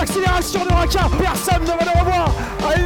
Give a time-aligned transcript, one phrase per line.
[0.00, 1.00] l'accélération de Raka.
[1.18, 2.32] Personne ne va le revoir.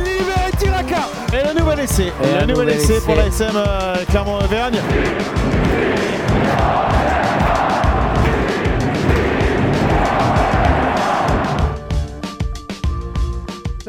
[0.05, 1.09] Liberty Raka.
[1.33, 2.13] Et le nouvel essai.
[2.23, 4.81] Et le nouvel essai pour la SM euh, Clermont-Auvergne.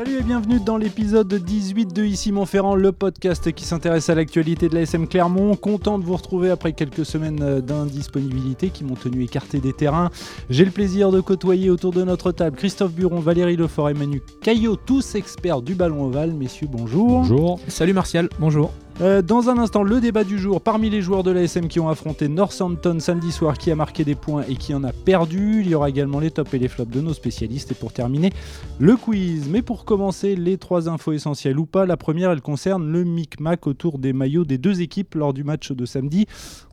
[0.06, 4.70] Salut et bienvenue dans l'épisode 18 de Ici Montferrand, le podcast qui s'intéresse à l'actualité
[4.70, 5.56] de la SM Clermont.
[5.56, 10.12] Content de vous retrouver après quelques semaines d'indisponibilité qui m'ont tenu écarté des terrains.
[10.52, 14.22] J'ai le plaisir de côtoyer autour de notre table Christophe Buron, Valérie Lefort et Manu
[14.44, 16.34] Caillot, tous experts du ballon ovale.
[16.34, 17.08] Messieurs, bonjour.
[17.08, 17.60] Bonjour.
[17.68, 18.72] Salut Martial, bonjour.
[19.02, 21.90] Euh, dans un instant, le débat du jour parmi les joueurs de l'ASM qui ont
[21.90, 25.62] affronté Northampton samedi soir, qui a marqué des points et qui en a perdu.
[25.62, 27.74] Il y aura également les tops et les flops de nos spécialistes.
[27.74, 28.32] Et pour terminer,
[28.80, 29.50] le quiz.
[29.50, 31.86] Mais pour commencer, les trois infos essentielles ou pas.
[31.86, 35.74] La première, elle concerne le micmac autour des maillots des deux équipes lors du match
[35.74, 36.26] de samedi.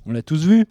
[0.06, 0.66] On l'a tous vu.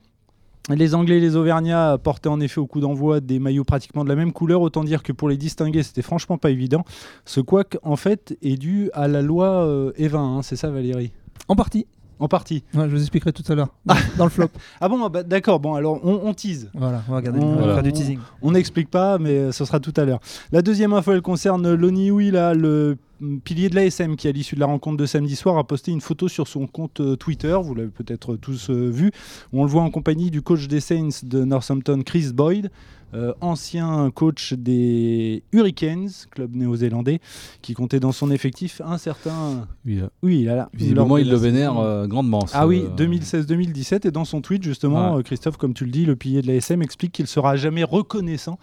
[0.69, 4.09] Les Anglais et les Auvergnats portaient en effet au coup d'envoi des maillots pratiquement de
[4.09, 4.61] la même couleur.
[4.61, 6.85] Autant dire que pour les distinguer, c'était franchement pas évident.
[7.25, 10.37] Ce couac, en fait, est dû à la loi euh, Evin.
[10.37, 11.11] Hein, c'est ça, Valérie?
[11.47, 11.85] En partie.
[12.19, 12.63] En partie.
[12.75, 13.69] Ouais, je vous expliquerai tout à l'heure.
[13.85, 14.49] Dans, dans le flop.
[14.79, 15.59] Ah bon, bah, d'accord.
[15.59, 16.69] Bon, alors on, on tease.
[16.73, 17.39] Voilà, on va regarder.
[17.39, 17.81] On- voilà.
[17.81, 18.19] du teasing.
[18.43, 20.19] On n'explique pas, mais euh, ce sera tout à l'heure.
[20.51, 22.97] La deuxième info, elle concerne Hui, là, le
[23.43, 26.01] pilier de l'ASM qui, à l'issue de la rencontre de samedi soir, a posté une
[26.01, 27.57] photo sur son compte euh, Twitter.
[27.63, 29.11] Vous l'avez peut-être tous euh, vu.
[29.53, 32.69] Où on le voit en compagnie du coach des Saints de Northampton, Chris Boyd.
[33.13, 37.19] euh, ancien coach des Hurricanes, club néo-zélandais,
[37.61, 39.67] qui comptait dans son effectif un certain.
[39.85, 42.45] Oui, euh, Oui, là, là, visiblement, il le vénère euh, grandement.
[42.53, 44.07] Ah oui, 2016-2017.
[44.07, 45.19] Et dans son tweet, justement, Ouais.
[45.19, 47.83] euh, Christophe, comme tu le dis, le pilier de la SM explique qu'il sera jamais
[47.83, 48.57] reconnaissant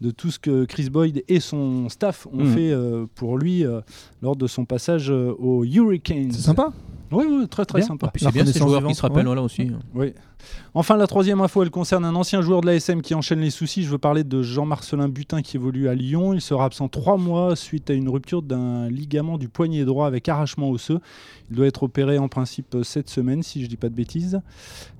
[0.00, 2.54] de tout ce que Chris Boyd et son staff ont Mhm.
[2.54, 3.80] fait euh, pour lui euh,
[4.22, 6.30] lors de son passage euh, aux Hurricanes.
[6.32, 6.72] C'est sympa.
[7.10, 7.88] Oui, oui, très très Bien.
[7.88, 8.10] sympa.
[8.12, 9.34] Puis C'est bien ces joueurs qui se rappellent ouais.
[9.34, 9.70] là aussi.
[9.94, 10.12] Oui.
[10.74, 13.82] Enfin, la troisième info, elle concerne un ancien joueur de l'ASM qui enchaîne les soucis.
[13.82, 16.32] Je veux parler de Jean-Marcelin Butin qui évolue à Lyon.
[16.32, 20.28] Il sera absent trois mois suite à une rupture d'un ligament du poignet droit avec
[20.28, 21.00] arrachement osseux.
[21.50, 24.40] Il doit être opéré en principe cette semaine, si je dis pas de bêtises.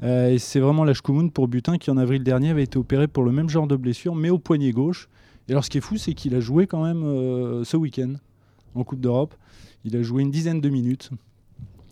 [0.02, 3.06] Euh, et c'est vraiment la Shkumun pour Butin qui, en avril dernier, avait été opéré
[3.06, 5.08] pour le même genre de blessure, mais au poignet gauche.
[5.48, 8.14] Et alors, ce qui est fou, c'est qu'il a joué quand même euh, ce week-end
[8.74, 9.34] en Coupe d'Europe.
[9.84, 11.10] Il a joué une dizaine de minutes.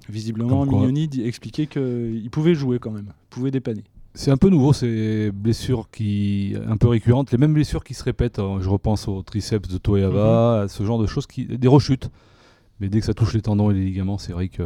[0.08, 0.78] Visiblement, Comme quoi.
[0.80, 3.84] Mignoni dit- expliquait qu'il pouvait jouer quand même, pouvait dépanner.
[4.14, 8.02] C'est un peu nouveau ces blessures qui un peu récurrentes, les mêmes blessures qui se
[8.02, 8.38] répètent.
[8.38, 8.58] hein.
[8.62, 12.10] Je repense au triceps de Toyava, à ce genre de choses, qui, des rechutes.
[12.80, 14.62] Mais dès que ça touche les tendons et les ligaments, c'est vrai que.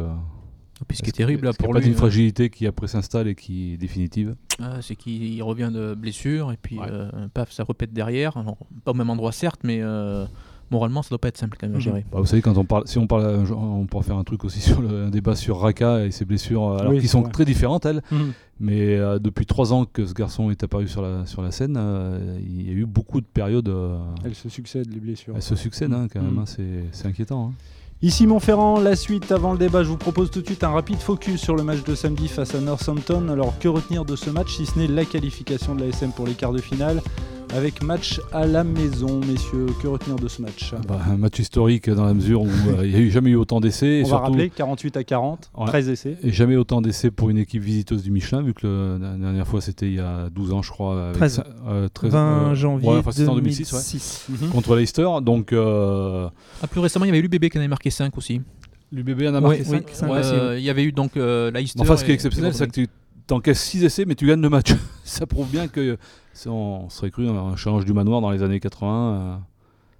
[0.87, 1.97] Puis ce qui est terrible là Est-ce qu'il y a pour pas lui, une euh,
[1.97, 4.35] fragilité qui après s'installe et qui est définitive.
[4.59, 6.87] ah, c'est qu'il revient de blessure et puis Ouais.
[6.89, 8.35] euh, paf, ça répète derrière.
[8.37, 10.25] Alors, pas au même endroit certes, mais euh,
[10.71, 11.83] moralement ça doit pas être simple quand même à Mhm.
[11.83, 12.05] gérer.
[12.11, 14.43] Bah, vous savez, quand on parle, si on parle, jour, on pourra faire un truc
[14.45, 17.21] aussi sur le, un débat sur Raka et ses blessures, euh, alors Oui, qui sont
[17.21, 17.31] vrai.
[17.31, 18.01] très différentes elles.
[18.11, 18.33] Mhm.
[18.59, 21.75] Mais euh, depuis trois ans que ce garçon est apparu sur la, sur la scène,
[21.77, 23.69] euh, il y a eu beaucoup de périodes.
[23.69, 25.33] euh, Elles se succèdent, les blessures.
[25.35, 26.39] elles se succèdent hein, quand même, Mm.
[26.39, 27.49] hein, c'est c'est inquiétant.
[27.49, 27.53] hein.
[28.03, 29.83] Ici Montferrand, la suite avant le débat.
[29.83, 32.55] Je vous propose tout de suite un rapide focus sur le match de samedi face
[32.55, 33.29] à Northampton.
[33.29, 36.25] Alors que retenir de ce match si ce n'est la qualification de la SM pour
[36.25, 37.01] les quarts de finale?
[37.53, 40.73] Avec match à la maison, messieurs Que retenir de ce match?
[40.87, 43.35] Bah, un match historique dans la mesure où euh, il n'y a eu jamais eu
[43.35, 45.65] autant d'essais et On va surtout rappeler 48 à 40, Ouais.
[45.67, 46.17] 13 essais.
[46.23, 49.47] et jamais autant d'essais pour une équipe visiteuse du Michelin, vu que le- la dernière
[49.47, 51.03] fois c'était il y a 12 ans, je crois.
[51.07, 51.35] avec 13.
[51.35, 52.19] ça- euh, 13, 20
[52.51, 54.25] euh, janvier ouais, enfin, c'était en 2006, 2006.
[54.29, 55.07] ouais, contre Leicester.
[55.21, 56.29] Donc euh,
[56.61, 58.41] Ah, plus récemment, il y avait eu l'UBB qui en avait marqué 5 aussi.
[58.93, 59.65] l'UBB en a marqué oui.
[59.65, 59.89] cinq.
[59.91, 61.81] cinq Ouais, aussi, euh, Il y avait eu donc euh, Leicester.
[61.81, 62.87] Enfin, ce qui est et- exceptionnel, et c'est que tu
[63.31, 64.73] t'encaisses 6 essais, mais tu gagnes le match.
[65.03, 65.97] ça prouve bien que
[66.33, 69.13] c'est- on serait cru un challenge du manoir dans les années 80.
[69.13, 69.35] euh,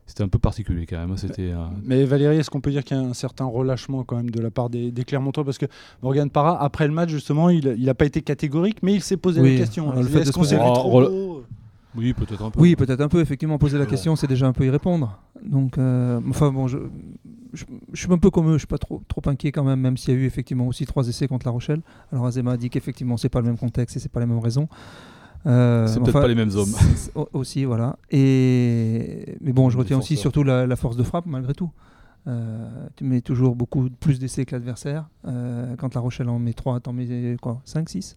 [0.06, 1.12] C'était un peu particulier quand même.
[1.12, 1.52] hein, C'était.
[1.54, 4.30] euh, Mais Valérie, est-ce qu'on peut dire qu'il y a un certain relâchement quand même
[4.30, 5.46] de la part des, des Clermontois?
[5.46, 5.68] Parce que
[6.04, 9.40] Morgan Parra, après le match, justement, il n'a pas été catégorique, mais il s'est posé
[9.40, 9.94] Oui, la question.
[9.96, 11.44] le fait de Est-ce qu'on s'est trop haut
[11.96, 12.60] Oui, peut-être un peu.
[12.60, 13.20] Oui, peut-être un peu.
[13.22, 13.90] Effectivement, poser la Bon.
[13.90, 15.20] question, c'est déjà un peu y répondre.
[15.44, 16.78] Donc, euh, enfin bon, je,
[17.54, 18.54] je, je suis un peu comme eux.
[18.54, 20.86] Je suis pas trop, trop inquiet quand même, même s'il y a eu effectivement aussi
[20.86, 21.82] trois essais contre La Rochelle.
[22.12, 24.40] Alors Azema a dit qu'effectivement, c'est pas le même contexte et c'est pas les mêmes
[24.40, 24.68] raisons.
[25.48, 26.74] Euh, C'est peut-être enfin, pas les mêmes hommes.
[27.34, 27.98] aussi, voilà.
[28.12, 31.72] Et mais bon, je retiens aussi surtout la, la force de frappe malgré tout.
[32.28, 35.10] Euh, tu mets toujours beaucoup plus d'essais que l'adversaire.
[35.28, 38.16] Euh, quand La Rochelle en met 3, t'en mets quoi 5, 6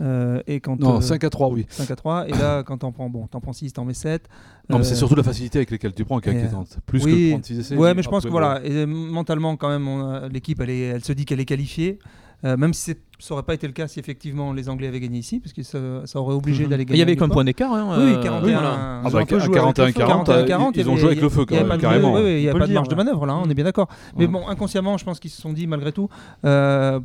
[0.00, 1.66] Euh, et quand, Non, euh, 5 à 3, oui.
[1.68, 2.28] 5 à 3.
[2.28, 4.28] Et là, quand t'en prends, bon, t'en prends 6, t'en mets 7.
[4.68, 6.78] Non, mais c'est Euh, surtout la facilité avec laquelle tu prends qui est euh, inquiétante.
[6.86, 7.76] Plus oui, que 36 essais.
[7.76, 11.04] Ouais, mais je pense que voilà, et, euh, mentalement quand même, l'équipe, elle, est- elle
[11.04, 11.98] se dit qu'elle est qualifiée.
[12.44, 15.18] Euh, même si ça n'aurait pas été le cas si effectivement les Anglais avaient gagné
[15.20, 16.70] ici, parce que ça, ça aurait obligé Mhm.
[16.70, 16.98] d'aller Il gagner.
[16.98, 17.30] y avait Newport.
[17.30, 17.72] point d'écart.
[17.72, 18.52] hein, Oui, euh, 41.
[18.60, 18.76] voilà.
[18.78, 19.98] Ah Ils ont bah, un peu joué avec 41 le feu.
[20.00, 21.80] 40, 41, ils- 40, ils il y ont joué avec le feu, il quand même,
[21.80, 22.18] carrément.
[22.18, 23.88] il n'y a pas de marge de manœuvre là, hein, on est bien d'accord.
[24.18, 26.10] Mais bon, inconsciemment, je pense qu'ils se sont dit malgré tout,
[26.44, 27.00] euh,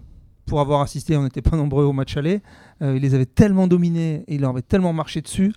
[0.51, 2.41] pour avoir assisté, on n'était pas nombreux au match aller,
[2.81, 5.53] euh, ils les avaient tellement dominés, et ils leur avaient tellement marché dessus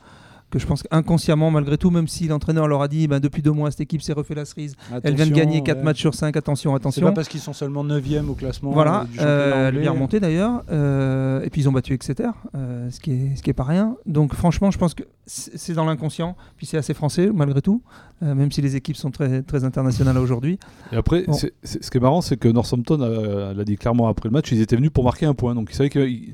[0.55, 3.51] que je pense qu'inconsciemment, malgré tout, même si l'entraîneur leur a dit ben, depuis deux
[3.51, 6.37] mois, cette équipe s'est refait la cerise, elle vient de gagner 4 matchs sur 5,
[6.37, 7.07] attention, C'est attention.
[7.07, 8.71] pas parce qu'ils sont seulement 9e au classement.
[8.71, 12.31] Voilà, euh, du euh, lui est remonté d'ailleurs, euh, et puis ils ont battu Exeter,
[12.55, 13.97] euh, ce, qui est, ce qui est pas rien.
[14.07, 17.83] Donc franchement, je pense que c'est c'est dans l'inconscient, puis c'est assez français malgré tout,
[18.25, 20.59] euh, même si les équipes sont très, très internationales aujourd'hui.
[20.93, 21.33] Et après, Bon.
[21.35, 24.33] c'est- c'est- ce qui est marrant, c'est que Northampton euh, l'a dit clairement après le
[24.33, 25.55] match, ils étaient venus pour marquer un point.
[25.55, 26.33] Donc ils savaient qu'il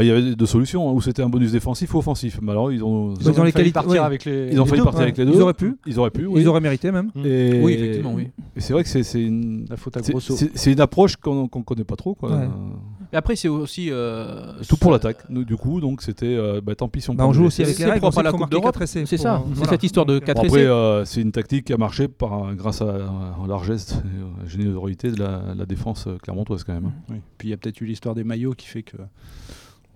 [0.00, 2.38] y avait deux solutions, hein, où c'était un bonus défensif ou offensif.
[2.42, 3.98] Mais alors ils ont, Ils ont les failli qualités- partir ouais.
[3.98, 4.50] avec les.
[4.52, 4.84] ils ont les failli deux.
[4.84, 5.04] partir ouais.
[5.04, 5.32] avec les deux.
[5.34, 5.76] Ils auraient pu.
[5.86, 6.40] Ils auraient pu, oui.
[6.42, 7.10] Ils auraient mérité même.
[7.24, 8.28] Et, Oui, effectivement, oui.
[8.56, 10.34] et c'est vrai que c'est c'est une, La faute à c'est- Grosso.
[10.36, 12.14] c'est- c'est une approche qu'on qu'on connaît pas trop.
[12.14, 12.30] Quoi.
[12.30, 12.48] Ouais.
[13.12, 13.88] Et après, c'est aussi.
[13.90, 15.18] euh, Tout pour l'attaque.
[15.28, 17.62] Nous, Du coup, donc c'était euh, bah, tant pis si on Bah, on joue aussi
[17.62, 18.74] avec c'est les règles, propre on la sait qu'il faut Coupe marquer d'Europe.
[18.74, 19.70] 4 essais C'est pour- ça, euh, c'est voilà.
[19.72, 20.48] cette histoire de Donc, euh, 4 Bon, essais.
[20.54, 23.96] après, euh, c'est une tactique qui a marché par, grâce à la largesse et
[24.40, 26.86] à la générosité de la, la défense euh, clermontoise quand même.
[26.86, 26.92] hein.
[27.10, 27.16] Oui.
[27.38, 28.96] Puis il y a peut-être eu l'histoire des maillots qui fait que.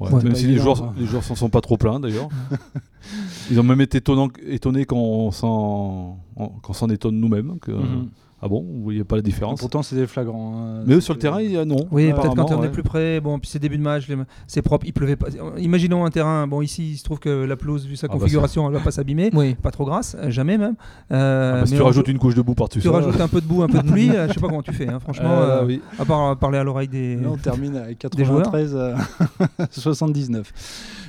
[0.00, 0.22] Ouais, Ouais.
[0.24, 0.94] même Pas si les évident, joueurs, quoi.
[0.98, 2.28] les joueurs s'en sont pas trop plaints d'ailleurs.
[3.50, 6.18] Ils ont même été étonnants- étonnés qu'on s'en
[6.62, 7.58] qu'on s'en étonne nous-mêmes.
[7.60, 8.08] que- Mhm.
[8.46, 10.52] Ah bon, vous voyez pas la différence Pourtant, c'est des flagrants.
[10.54, 10.82] hein.
[10.86, 11.86] Mais eux sur le terrain, il y a non.
[11.90, 13.18] Oui, peut-être quand on est plus près.
[13.18, 15.28] Bon, puis c'est début de match, les- c'est propre, il pleuvait pas.
[15.56, 16.46] Imaginons un terrain.
[16.46, 18.80] Bon, ici, il se trouve que la pelouse, vu sa Ah bah configuration, elle va
[18.80, 19.30] pas s'abîmer.
[19.32, 19.54] Oui.
[19.54, 20.74] Pas trop grasse, jamais même.
[21.10, 23.18] Euh, Ah bah, si mais tu rajoutes une couche de boue par-dessus tu ça, rajoutes
[23.18, 24.10] un peu de boue, un peu de pluie.
[24.10, 25.30] euh, je sais pas comment tu fais, hein, franchement.
[25.40, 25.80] euh, euh, oui.
[25.98, 27.16] À part euh, parler à l'oreille des.
[27.16, 28.94] Là, on termine avec Des joueurs 93 euh,
[29.70, 30.52] 79.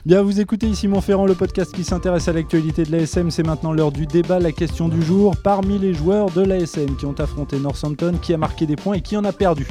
[0.06, 3.31] Bien, vous écoutez ici Montferrand, le podcast qui s'intéresse à l'actualité de l'ASM.
[3.31, 5.36] C'est maintenant l'heure du débat, la question du jour.
[5.36, 9.02] Parmi les joueurs de l'ASM qui ont affronté Northampton, qui a marqué des points et
[9.02, 9.66] qui en a perdu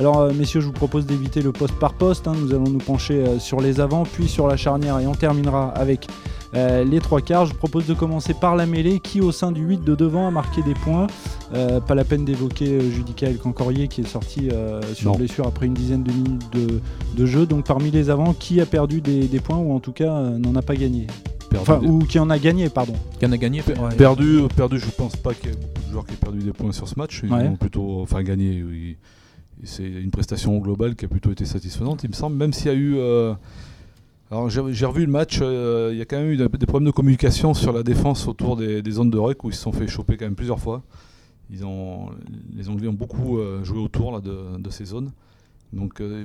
[0.00, 2.26] Alors, euh, messieurs, je vous propose d'éviter le poste par poste.
[2.26, 2.32] hein.
[2.36, 5.68] Nous allons nous pencher euh, sur les avants, puis sur la charnière et on terminera
[5.68, 6.08] avec
[6.54, 7.46] euh, les trois quarts.
[7.46, 10.30] Je propose de commencer par la mêlée qui, au sein du 8 de devant, a
[10.30, 11.06] marqué des points.
[11.54, 15.16] Euh, pas la peine d'évoquer euh, Judica El Cancorier qui est sorti euh, sur Non.
[15.18, 16.80] blessure après une dizaine de minutes de,
[17.16, 17.46] de jeu.
[17.46, 20.38] Donc parmi les avants, qui a perdu des, des points ou en tout cas euh,
[20.38, 21.06] n'en a pas gagné?
[21.58, 22.94] Enfin, des- ou qui en a gagné, pardon.
[23.18, 23.62] Qui en a gagné.
[23.66, 23.94] Ouais.
[23.96, 26.52] perdu, perdu, je pense pas qu'il y ait beaucoup de joueurs qui aient perdu des
[26.52, 27.20] points sur ce match.
[27.24, 27.46] Ils Ouais.
[27.48, 28.62] ont plutôt, enfin gagné.
[28.62, 28.96] oui.
[29.64, 32.70] C'est une prestation globale qui a plutôt été satisfaisante, il me semble, même s'il y
[32.70, 32.96] a eu.
[32.98, 33.32] euh,
[34.30, 36.90] Alors j'ai revu le match, euh, il y a quand même eu des problèmes de
[36.90, 40.16] communication sur la défense autour des, zones de rec où ils se sont fait choper
[40.16, 40.82] quand même plusieurs fois.
[41.48, 42.10] Ils ont,
[42.52, 45.12] les Anglais ont beaucoup euh, joué autour là, de, ces zones.
[45.72, 46.24] Donc euh,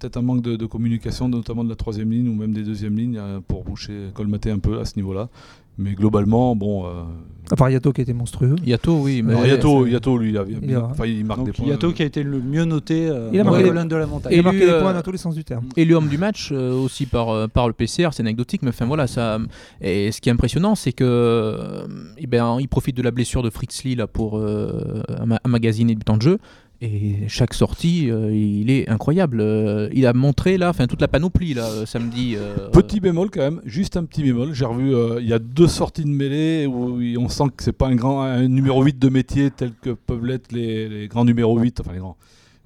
[0.00, 2.96] peut-être un manque de, de communication, notamment de la troisième ligne ou même des deuxièmes
[2.96, 5.28] lignes pour boucher, colmater un peu à ce niveau-là.
[5.78, 6.86] Mais globalement, bon.
[6.86, 7.02] euh,
[7.50, 8.56] À part Yato qui était monstrueux.
[8.64, 9.22] Yato, oui.
[9.22, 11.66] Mais alors, Yato, Yato, lui, il, a, Il a- enfin, il marque des points.
[11.66, 14.06] Yato qui a été le mieux noté euh, Il a dans marqué les- de la
[14.06, 14.32] montagne.
[14.32, 15.66] Il a Élu, marqué des points dans tous les sens du terme.
[15.76, 18.86] Et l'homme du match euh, aussi par, euh, par le PCR, c'est anecdotique, mais enfin
[18.86, 19.38] voilà, ça.
[19.80, 21.86] Et ce qui est impressionnant, c'est que euh,
[22.18, 25.94] eh ben, il profite de la blessure de Fritz Lee là pour euh, ama- emmagasiner
[25.94, 26.38] du temps de jeu.
[26.82, 29.40] Et chaque sortie, euh, il est incroyable.
[29.40, 32.34] Euh, il a montré là, enfin toute la panoplie là, euh, samedi.
[32.36, 34.52] euh, Petit bémol quand même, juste un petit bémol.
[34.52, 37.62] J'ai revu, euh, il y a deux sorties de mêlée où il- on sent que
[37.62, 41.08] c'est pas un grand un numéro 8 de métier tel que peuvent l'être les, les
[41.08, 42.16] grands numéros 8, enfin les grands.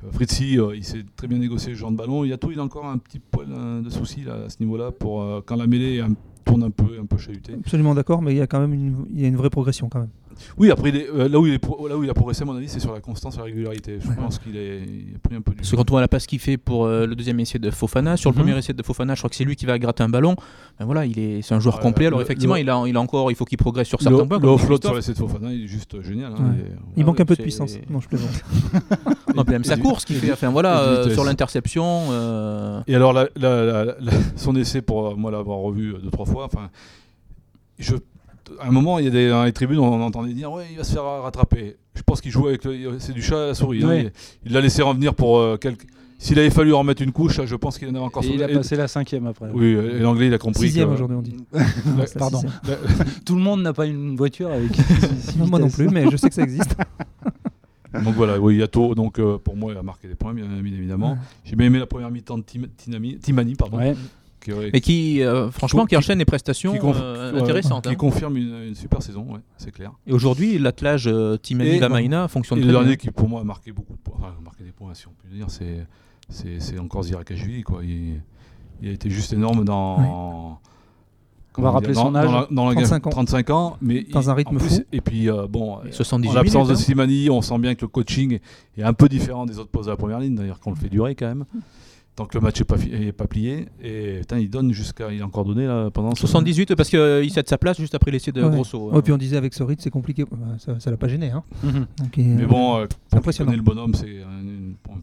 [0.02, 2.24] Euh, Fritzi, euh, il s'est très bien négocié le genre de ballon.
[2.24, 5.22] Yato, il a encore un petit poil euh, de souci là, à ce niveau-là pour
[5.22, 6.14] euh, quand la mêlée un-
[6.44, 7.52] tourne un peu, un peu chahutée.
[7.54, 9.88] Absolument d'accord, mais il y a quand même une, il y a une vraie progression
[9.88, 10.08] quand même.
[10.58, 12.42] Oui, après il est- euh, là, où il est pro- là où il a progressé,
[12.42, 13.98] à mon avis, c'est sur la constance et la régularité.
[14.00, 15.58] Je pense qu'il est, il a pris un peu du.
[15.58, 17.70] Parce que quand on voit la passe qu'il fait pour euh, le deuxième essai de
[17.70, 18.42] Fofana, sur le Mhm.
[18.42, 20.37] premier essai de Fofana, je crois que c'est lui qui va gratter un ballon.
[20.78, 22.06] Ben voilà, il est, c'est un joueur Ouais, complet.
[22.06, 24.02] Alors le- effectivement, le- il a, il a encore, il faut qu'il progresse sur le,
[24.04, 24.38] certains points.
[24.38, 26.32] le offload sur l'essai de Fofana, il est juste génial.
[26.32, 26.54] hein, Ouais.
[26.54, 27.76] il est- Il Ah manque un peu de puissance.
[27.90, 28.30] Non, je plaisante.
[29.35, 30.32] Non, puis même sa Et course qu'il et fait.
[30.32, 32.06] Enfin voilà, et euh, sur l'interception.
[32.11, 36.26] euh, Et alors, la- la- la- la- son essai, pour moi l'avoir revu deux, trois
[36.26, 36.70] fois, enfin,
[37.78, 37.94] je,
[38.59, 40.76] à un moment, il y a des, dans les tribunes, on entendait dire Ouais, il
[40.78, 41.76] va se faire rattraper.
[41.95, 42.99] Je pense qu'il joue avec le.
[42.99, 43.83] C'est du chat à la souris.
[43.85, 43.88] hein.
[43.90, 43.99] Oui.
[44.00, 44.12] Il-
[44.47, 45.87] Il l'a laissé revenir pour euh, quelques.
[46.19, 48.35] S'il avait fallu en remettre une couche, je pense qu'il en avait encore Et sur
[48.35, 49.49] il a et- passé la cinquième après.
[49.54, 50.66] Oui, et l'anglais, il a compris.
[50.66, 51.37] Sixième que- aujourd'hui, on dit.
[52.19, 52.42] Pardon.
[53.25, 54.75] Tout le monde n'a pas une voiture avec.
[54.75, 56.76] six Moi non plus, mais je sais que ça existe.
[58.04, 61.12] Donc voilà, oui, Yato, donc, euh, pour moi, il a marqué des points, bien, évidemment.
[61.12, 61.19] Ouais.
[61.45, 63.78] J'ai bien aimé la première mi-temps de Tim- Timani, pardon.
[63.78, 63.97] Ouais.
[64.40, 67.85] Qui aurait- Mais qui, euh, franchement, qui qui- enchaîne les prestations qui conf- euh, intéressantes.
[67.85, 67.94] qui hein.
[67.94, 69.92] confirme une, une super saison, ouais, c'est clair.
[70.06, 72.80] Et aujourd'hui, l'attelage euh, Timani Et- Vamaina fonctionne Et très le bien.
[72.82, 75.12] dernier qui pour moi a marqué beaucoup de points, enfin marqué des points si on
[75.23, 75.87] peut dire, c'est
[76.28, 77.80] c'est c'est encore Zirakashvili quoi.
[77.85, 78.20] Il,
[78.82, 80.59] il a été juste énorme dans.
[81.59, 82.26] On va rappeler dire, son dans- âge.
[82.26, 83.11] dans la- dans la game- 35 ans.
[83.11, 84.82] 35 ans, mais Dans un rythme plus- fou.
[84.92, 86.76] Et puis euh, bon, 78 en l'absence de hein.
[86.76, 88.38] Slimani, on sent bien que le coaching
[88.78, 90.88] est un peu différent des autres postes de la première ligne, d'ailleurs qu'on le fait
[90.88, 91.44] durer quand même.
[92.20, 95.10] Tant que le match n'est pas, est pas plié, et putain, il donne jusqu'à.
[95.10, 96.14] Il a encore donné là, pendant.
[96.14, 98.50] ce- 78 parce qu'il cède sa place juste après l'essai de Ouais.
[98.50, 98.90] Grosso.
[98.90, 99.00] Ouais, euh.
[99.00, 100.26] puis on disait avec ce rythme, c'est compliqué.
[100.30, 101.30] Bah, Ça ça l'a pas gêné.
[101.30, 101.42] Hein.
[101.62, 101.86] Mhm.
[101.98, 105.00] Donc, Mais bon, euh, pour le bonhomme, c'est un,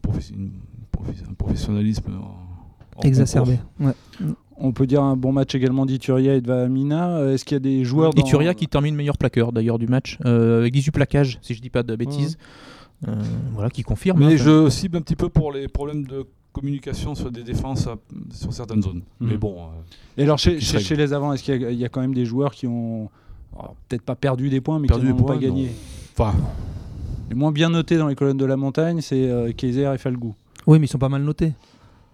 [1.36, 2.12] professionnalisme
[2.96, 3.58] en Exacerbé.
[3.80, 3.94] Ouais.
[4.56, 7.16] On peut dire un bon match également d'Ituria et de Vamina.
[7.16, 8.22] Euh, Est-ce qu'il y a des joueurs dans...
[8.22, 11.70] Ituria qui termine meilleur plaqueur d'ailleurs du match, euh, avec 18 plaquages, si je dis
[11.70, 12.38] pas de bêtises.
[13.06, 13.14] Euh,
[13.54, 14.18] voilà, qui confirme.
[14.18, 14.36] Mais hein.
[14.36, 17.96] je cible un petit peu pour les problèmes de communication sur des défenses à-
[18.32, 19.02] sur certaines zones.
[19.20, 19.28] Mhm.
[19.30, 19.66] Mais bon, euh,
[20.16, 22.14] Et alors chez, chez, les avants, est-ce qu'il y, a- il y a quand même
[22.14, 23.08] des joueurs qui ont
[23.88, 25.70] peut-être pas perdu des points, mais Perdu qui n'ont pas points, gagné
[26.16, 26.34] enfin,
[27.28, 30.34] Les moins bien notés dans les colonnes de la montagne, c'est euh, Kaiser et Falgou.
[30.66, 31.52] Oui, mais ils sont pas mal notés.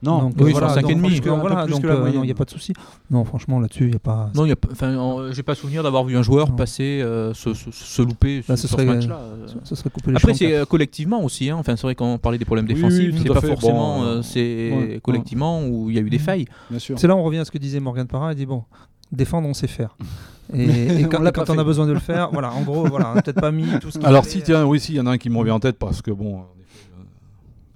[0.04, 1.20] Non, Donc, oui, euh, voilà, cinq donc, et demi.
[1.20, 2.22] voilà, euh, il moyenne.
[2.22, 2.72] n'y a pas de souci.
[3.10, 4.30] Non, franchement, là-dessus, il n'y a pas.
[4.34, 6.56] Non, y a, pas- enfin, en- j'ai pas souvenir d'avoir vu un joueur Non.
[6.56, 9.18] passer euh, se, se- se louper Là, sur, ce sur serait- ce match-là.
[9.18, 9.46] euh.
[9.64, 11.48] Serait coupé les Après, c'est euh, collectivement aussi.
[11.50, 11.56] hein.
[11.58, 13.12] Enfin, c'est vrai qu'on parlait des problèmes Oui, défensifs.
[13.14, 13.48] oui, c'est pas fait.
[13.48, 13.98] forcément.
[13.98, 14.40] Bon, euh, euh, c'est
[14.72, 15.00] ouais.
[15.02, 16.22] collectivement où il y a eu des Mhm.
[16.24, 16.44] failles.
[16.70, 16.98] bien sûr.
[16.98, 18.32] C'est là où on revient à ce que disait Morgan Parra.
[18.32, 18.64] Il dit bon,
[19.12, 19.96] défendre, on sait faire.
[20.52, 23.14] Et, et quand, On quand a besoin de le faire, voilà, en gros, voilà, on
[23.14, 25.06] n'a peut-être pas mis tout ce qu'il Alors, si, tiens, oui, si, il y en
[25.06, 27.02] a un qui me revient en tête parce que, bon, euh,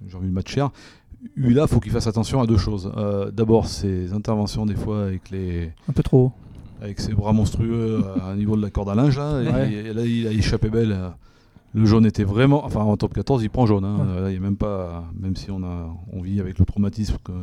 [0.07, 0.69] j'ai envie le match cher.
[1.35, 2.91] Ula, faut qu'il fasse attention à deux choses.
[2.97, 6.31] Euh, D'abord, ses interventions, des fois, avec, les, Un peu trop
[6.81, 9.17] avec ses bras monstrueux euh, à niveau de la corde à linge.
[9.17, 9.73] Là, et- Ouais.
[9.73, 10.97] et là, il a échappé belle.
[11.73, 12.63] Le jaune était vraiment.
[12.65, 13.83] Enfin, en top 14, il prend jaune.
[13.83, 13.97] hein.
[14.15, 14.21] Ouais.
[14.21, 15.03] Là, il y a même pas.
[15.19, 17.33] Même si on, a, on vit avec le traumatisme que,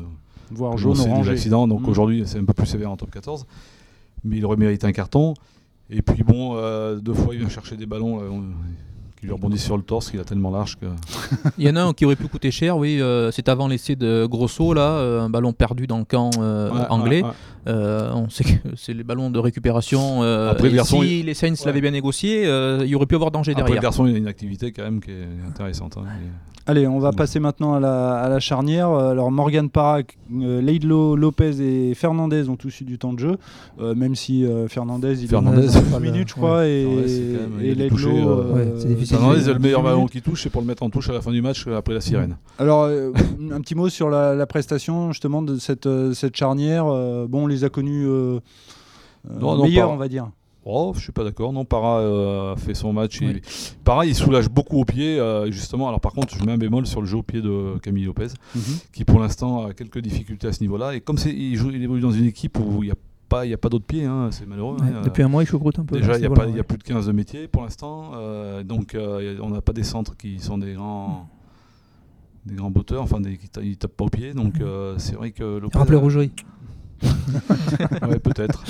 [0.51, 1.31] Voire que jaune, orangé.
[1.33, 1.69] l'accident.
[1.69, 1.89] Donc Mm.
[1.91, 3.47] aujourd'hui, c'est un peu plus sévère en top 14.
[4.25, 5.35] Mais il aurait mérité un carton.
[5.91, 8.43] Et puis bon, euh, deux fois, il vient chercher des ballons là, on-
[9.27, 10.87] qui lui rebondissent sur le torse, qu'il a tellement large que.
[11.59, 13.01] Il y en a un qui aurait pu coûter cher, oui.
[13.01, 16.71] euh, c'est avant l'essai de Grosso, là, euh, un ballon perdu dans le camp euh,
[16.71, 17.23] Ouais, anglais.
[17.23, 17.35] ouais, ouais.
[17.67, 20.23] Euh, on sait que c'est les ballons de récupération.
[20.23, 21.57] euh, Après, le garçon, si il- les Saints Ouais.
[21.67, 23.83] l'avaient bien négocié, euh, il y aurait pu avoir danger Après, le derrière.
[23.83, 25.97] garçon, il a une activité quand même qui est intéressante.
[25.99, 26.05] hein.
[26.69, 28.89] Allez, on va passer maintenant à la, à la charnière.
[28.91, 30.01] Alors Morgan Parra,
[30.35, 33.37] euh, Leidlo Lopez et Fernandez ont tous eu du temps de jeu,
[33.81, 36.67] euh, même si euh, Fernandez il Fernandez, a c'est 12 pas le- minutes, je crois,
[36.67, 39.17] et, même- il et Leidlo, touchés, euh, Ouais, c'est difficile.
[39.19, 41.13] Fernandez, c'est le meilleur 18 ballon qui touche, c'est pour le mettre en touche à
[41.13, 42.37] la fin du match après la sirène.
[42.59, 43.13] Alors, euh,
[43.53, 46.87] un petit mot sur la, la prestation justement de cette, euh, cette charnière.
[46.89, 48.41] Euh, bon, on les a connus euh,
[49.31, 50.31] euh, Non, non, meilleurs, on va dire.
[50.69, 51.53] Oh, je suis pas d'accord.
[51.53, 53.21] Non, Para euh, fait son match.
[53.21, 53.35] Oui.
[53.37, 53.41] Il...
[53.85, 55.87] Para, il soulage beaucoup au pied, euh, justement.
[55.89, 58.29] Alors, par contre, je mets un bémol sur le jeu au pied de Camille Lopez,
[58.93, 60.97] qui pour l'instant a quelques difficultés à ce niveau-là.
[60.97, 62.97] Et comme il, joue, il évolue dans une équipe où il n'y a
[63.29, 64.77] pas, il y a pas d'autres pieds, hein, c'est malheureux.
[64.81, 65.03] Ouais, hein.
[65.05, 65.97] Depuis un mois, il choucroute un peu.
[65.97, 66.21] Déjà, à il
[66.53, 68.13] n'y a, plus de 15 de métiers pour l'instant.
[68.15, 71.29] euh, donc, euh, on n'a pas des centres qui sont des grands,
[72.45, 74.35] des grands botteurs, enfin, des, qui ils tapent pas au pied.
[74.35, 75.79] Donc, euh, c'est vrai que Lopez.
[75.79, 76.33] Rappelez Rougerie.
[78.09, 78.63] Ouais, peut-être.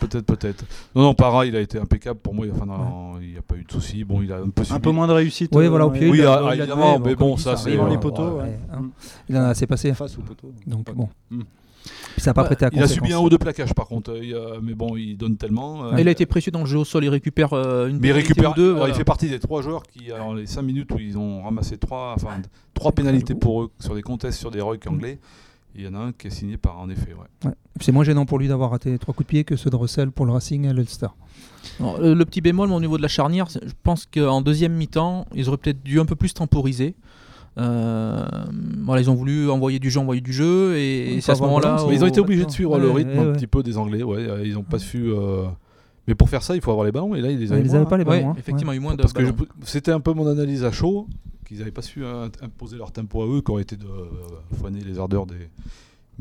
[0.00, 0.64] peut-être, peut-être.
[0.94, 2.46] Non, non, Para, il a été impeccable pour moi.
[2.54, 4.04] Enfin, non, il n'y a pas eu de souci.
[4.04, 4.76] Bon, il a un peu subi.
[4.76, 5.50] Un peu moins de réussite.
[5.54, 6.08] Oui, euh, voilà, au dans pied.
[6.10, 8.42] Oui, il a- ah, il a évidemment, mais bon, ça, c'est- Devant les poteaux, ouais.
[8.44, 8.80] ouais, hein.
[8.82, 8.90] Mm.
[9.28, 9.92] Il en a assez passé.
[9.94, 10.52] face au poteau.
[10.66, 11.08] Donc bon.
[11.30, 11.40] Mm.
[12.12, 13.86] Puis ça n'a pas Ouais, prêté à Il a subi un haut de plaquage par
[13.88, 15.84] contre, Il a- mais bon, il donne tellement.
[15.86, 18.08] euh, Il a été précieux dans le jeu au sol, il récupère euh, une mais
[18.08, 18.76] il récupère ou deux.
[18.86, 21.78] Il fait partie des trois joueurs qui, alors, les 5 minutes où ils ont ramassé
[21.78, 22.40] trois, enfin,
[22.74, 25.18] trois pénalités pour eux sur des contests sur des rucks anglais.
[25.74, 27.48] Il y en a un qui est signé par, en effet, ouais.
[27.48, 27.54] Ouais.
[27.80, 30.10] C'est moins gênant pour lui d'avoir raté trois coups de pied que ceux de Russell
[30.10, 31.06] pour le Racing et l'Ulster.
[31.80, 34.74] Alors, le, le petit bémol moi, au niveau de la charnière, je pense qu'en deuxième
[34.74, 36.94] mi-temps, ils auraient peut-être dû un peu plus temporiser.
[37.58, 38.24] Euh,
[38.84, 41.34] voilà, ils ont voulu envoyer du jeu, envoyer du jeu, et, Oui, et c'est à
[41.34, 41.84] ce moment-là.
[41.88, 44.02] Mais ils ont été obligés de suivre le rythme ouais, un petit peu des Anglais,
[44.02, 44.18] ouais.
[44.28, 45.04] euh, Ils n'ont pas su.
[45.10, 45.44] euh,
[46.08, 47.60] Mais pour faire ça, il faut avoir les ballons, et là, ils les Ouais, avaient
[47.60, 48.30] ils les moins, avaient pas les Ouais, ballons.
[48.32, 48.36] hein.
[48.38, 49.02] effectivement, il y a eu moins de.
[49.02, 49.22] Parce que
[49.64, 51.06] c'était un peu mon analyse à chaud,
[51.46, 54.06] qu'ils n'avaient pas su euh, imposer leur tempo à eux, qui aurait été de euh,
[54.58, 55.48] foiner les ardeurs des.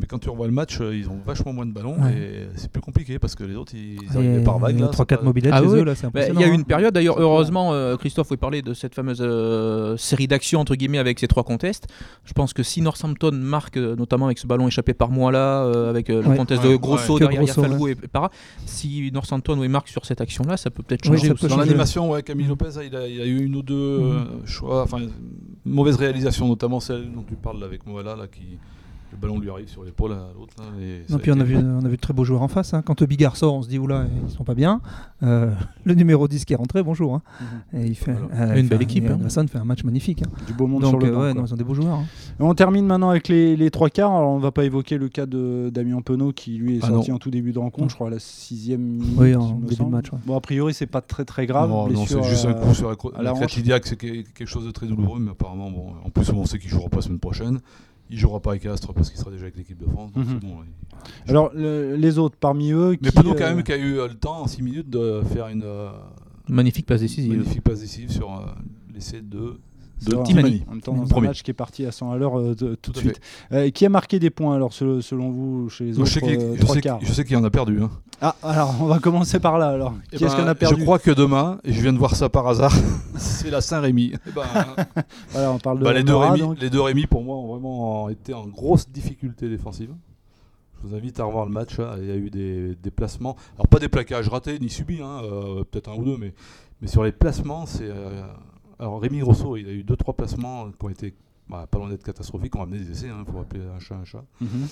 [0.01, 2.11] Mais quand tu revois le match, euh, ils ont vachement moins de ballons Ouais.
[2.13, 4.05] et c'est plus compliqué parce que les autres ils Ouais.
[4.17, 4.75] arrivaient par vague.
[4.75, 5.79] Il y a là, 3-4 c'est pas- mobilettes Ah chez oui.
[5.79, 6.53] eux, là, c'est Bah, il y a eu hein.
[6.55, 10.73] une période, d'ailleurs, heureusement, euh, Christophe vous parler de cette fameuse euh, série d'actions entre
[10.75, 11.87] guillemets avec ces trois contests.
[12.25, 15.89] Je pense que si Northampton marque, notamment avec ce ballon échappé par moi là, euh,
[15.91, 16.35] avec euh, le Ouais.
[16.37, 17.19] contest Ouais, de Grosso ouais.
[17.19, 18.31] derrière Grosso, Yafalou et Para,
[18.65, 22.23] si Northampton oui, marque sur cette action-là, ça peut peut-être changer peut Dans l'animation, ouais,
[22.23, 24.97] Camille Lopez, il a, il a eu une ou deux euh, choix, enfin,
[25.63, 28.57] mauvaise réalisation, notamment celle dont tu parles là, avec Moala, là, qui
[29.11, 30.53] le ballon lui arrive sur l'épaule à l'autre.
[30.57, 32.41] là, et ça Non, puis on a, vu, on a vu de très beaux joueurs
[32.41, 32.73] en face.
[32.73, 32.81] hein.
[32.81, 34.81] Quand Bigard sort, on se dit oula, ils sont pas bien.
[35.23, 35.51] Euh,
[35.83, 37.15] le numéro 10 qui est rentré, bonjour.
[37.15, 37.21] hein.
[37.73, 38.51] Et il fait, Voilà.
[38.51, 39.15] euh, Une il belle équipe, hein.
[39.15, 40.23] Anderson fait un match magnifique.
[40.23, 40.29] hein.
[40.47, 41.41] Du beau monde Donc, sur le euh, banc, ouais, quoi.
[41.41, 41.95] non, ils ont des beaux joueurs.
[41.99, 42.05] hein.
[42.39, 44.11] Et On termine maintenant avec les, les trois quarts.
[44.11, 47.09] Alors, on va pas évoquer le cas de Damien Penaud qui lui est Ah sorti
[47.11, 47.17] non.
[47.17, 49.17] en tout début de rencontre, je crois à la sixième minute.
[49.17, 50.19] Oui, en de match, ouais.
[50.25, 51.69] Bon, a priori, c'est pas très très grave.
[51.69, 54.71] Non, non, blessure, c'est juste un coup sur la, la c'est que- quelque chose de
[54.71, 57.59] très douloureux, mais apparemment, bon, en plus, on sait qu'il jouera pas la semaine prochaine.
[58.11, 60.11] Il jouera pas avec Astre parce qu'il sera déjà avec l'équipe de France.
[60.11, 60.31] donc Mhm.
[60.41, 62.97] c'est bon, il- Alors, le- les autres parmi eux.
[63.01, 65.21] Mais qui, quand euh, même, qui a eu euh, le temps en 6 minutes de
[65.33, 65.89] faire une euh,
[66.49, 67.31] Magnifique passe décisive.
[67.31, 68.45] magnifique passe décisive sur euh,
[68.93, 69.57] l'essai de
[70.01, 70.63] Vrai, Timani.
[70.67, 71.27] En même temps, dans un Premier.
[71.27, 73.19] match qui est parti à 100 à l'heure euh, de- tout de suite.
[73.51, 76.13] Euh, qui a marqué des points alors se- selon vous chez les Donc, autres je
[76.15, 77.81] sais qu'il euh, je trois sais quarts qu'il- je sais qu'il y en a perdu.
[77.83, 77.89] hein.
[78.23, 79.93] Ah, alors on va commencer par là alors.
[80.11, 81.97] Eh Qui est-ce ben, qu'on a perdu Je crois que demain, et je viens de
[81.97, 82.73] voir ça par hasard,
[83.17, 84.13] c'est la Saint-Rémy.
[84.27, 84.43] Eh ben,
[85.31, 86.59] Voilà, on parle de bah, les, deux Mora, Rémy, donc.
[86.61, 89.89] les deux Rémy, pour moi, ont vraiment été en grosse difficulté défensive.
[90.83, 91.77] Je vous invite à revoir le match.
[91.77, 91.95] là.
[91.99, 93.35] Il y a eu des déplacements.
[93.55, 96.33] Alors, pas des plaquages ratés ni subis, hein, euh, peut-être un ou deux, mais,
[96.81, 97.89] mais sur les placements, c'est.
[98.81, 101.13] Euh, alors, Rémi Grosso, il a eu deux trois placements qui ont été
[101.49, 102.55] bah, pas loin d'être catastrophiques.
[102.55, 104.23] On a amené des essais, il faut appeler un chat un chat.
[104.39, 104.67] Mhm.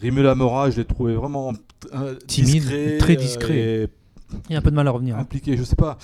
[0.00, 1.52] Rémi Lamora, je l'ai trouvé vraiment
[1.94, 3.58] euh, Timide, discret, très euh, discret.
[3.58, 3.86] et
[4.48, 5.16] Il y a un peu de mal à revenir.
[5.16, 5.20] hein.
[5.20, 5.98] impliqué, je sais pas.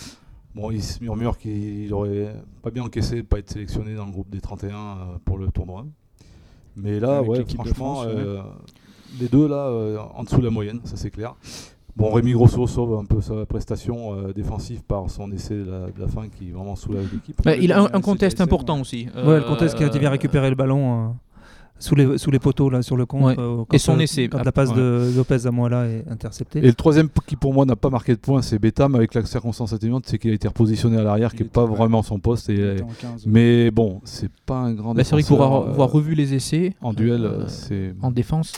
[0.54, 4.12] Bon, il se murmure qu'il aurait pas bien encaissé de pas être sélectionné dans le
[4.12, 5.86] groupe des 31 euh, pour le tournoi.
[6.76, 8.12] Mais là, Avec ouais, franchement, France, ouais.
[8.14, 8.42] euh,
[9.20, 11.34] les deux là, euh, en dessous de la moyenne, ça c'est clair.
[11.96, 15.78] Bon, Rémi Grosso sauve un peu sa prestation euh, défensive par son essai de la,
[15.90, 17.40] de la fin qui vraiment soulage l'équipe.
[17.44, 19.08] Bah, il a un, contest important aussi.
[19.16, 21.08] Ouais, le contest qui a été bien Euh, récupérer le ballon euh,
[21.80, 23.24] sous, les, sous les poteaux là, sur le compte.
[23.24, 23.34] Ouais.
[23.38, 24.28] euh, Et son euh, essai.
[24.28, 24.76] Quand la passe Ouais.
[24.76, 26.60] de Lopez à Moala est interceptée.
[26.60, 29.24] Et le troisième qui pour moi n'a pas marqué de points, c'est Betam avec la
[29.24, 31.74] circonstance atténuante, c'est qu'il a été repositionné à l'arrière, qui n'est pas ouais.
[31.76, 32.48] vraiment son poste.
[32.48, 33.26] Il Et, était en 15.
[33.26, 36.74] mais bon, c'est pas un grand bah, c'est vrai avoir, euh, avoir revu les essais
[36.80, 38.52] en duel, euh, c'est en défense,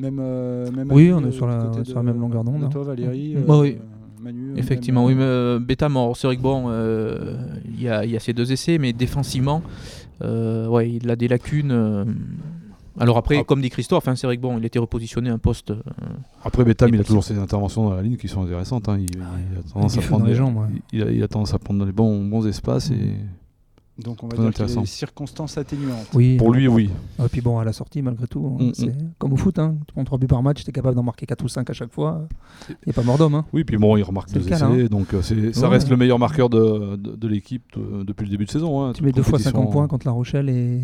[0.00, 2.68] Même, euh, même Oui, on est euh, sur la- sur même longueur d'onde, de hein.
[2.70, 3.34] Toi, Valérie.
[3.34, 3.38] Mm.
[3.38, 3.78] euh, Bah oui.
[4.22, 5.00] Manu, effectivement.
[5.06, 6.16] même, Oui, mais euh, Beta mort.
[6.16, 8.92] C'est vrai que bon, euh, il y, a, il y a ces deux essais, mais
[8.92, 9.62] défensivement,
[10.22, 11.70] euh, ouais, il a des lacunes.
[11.72, 12.04] euh.
[12.98, 13.44] Alors après, Ah.
[13.44, 15.70] comme dit Christophe, hein, c'est vrai que bon, il était repositionné à un poste.
[15.70, 15.76] euh,
[16.44, 18.88] Après, Betam, Il a toujours ses interventions dans la ligne qui sont intéressantes.
[18.90, 18.98] hein.
[18.98, 19.22] Il, il
[19.58, 20.66] a tendance Il à prendre dans les des- jambes, ouais.
[20.92, 22.90] il, a, il a tendance à prendre dans les bons, bons espaces.
[22.90, 23.14] Et
[24.02, 24.80] Donc on va Très dire qu'il y a intéressant.
[24.80, 26.08] des circonstances atténuantes.
[26.14, 26.36] Oui.
[26.36, 26.90] pour lui, oui.
[27.22, 29.58] Et puis bon, à la sortie, malgré tout, hein, Mm, c'est comme au foot.
[29.58, 29.76] Hein.
[29.86, 31.72] Tu prends 3 buts par match, tu es capable d'en marquer 4 ou 5 à
[31.72, 32.26] chaque fois.
[32.68, 33.34] Il n'y a pas mort d'homme.
[33.34, 33.44] Hein.
[33.52, 34.86] Oui, puis bon, il remarque C'est deux essais, hein.
[34.90, 35.66] donc euh, ça Ouais.
[35.68, 38.82] reste le meilleur marqueur de, de, de l'équipe de- depuis le début de saison.
[38.84, 38.92] hein.
[38.94, 40.80] Tu mets deux fois Compétition- 50 points contre La Rochelle et,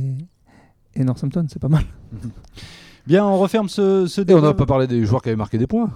[0.94, 1.84] et Northampton, c'est pas mal.
[3.06, 4.40] Bien, on referme ce, ce Et on débat.
[4.48, 5.90] n'a pas parlé des joueurs qui avaient marqué des points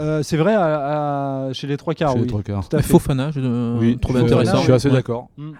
[0.00, 2.22] Euh, c'est vrai, à- à- chez les trois quarts, chez oui.
[2.22, 2.64] les trois quarts.
[2.82, 4.58] Fofana, je euh, Oui, trouvais Fofana, intéressant.
[4.60, 4.94] Je suis assez Ouais.
[4.94, 5.28] d'accord.
[5.36, 5.50] Mm.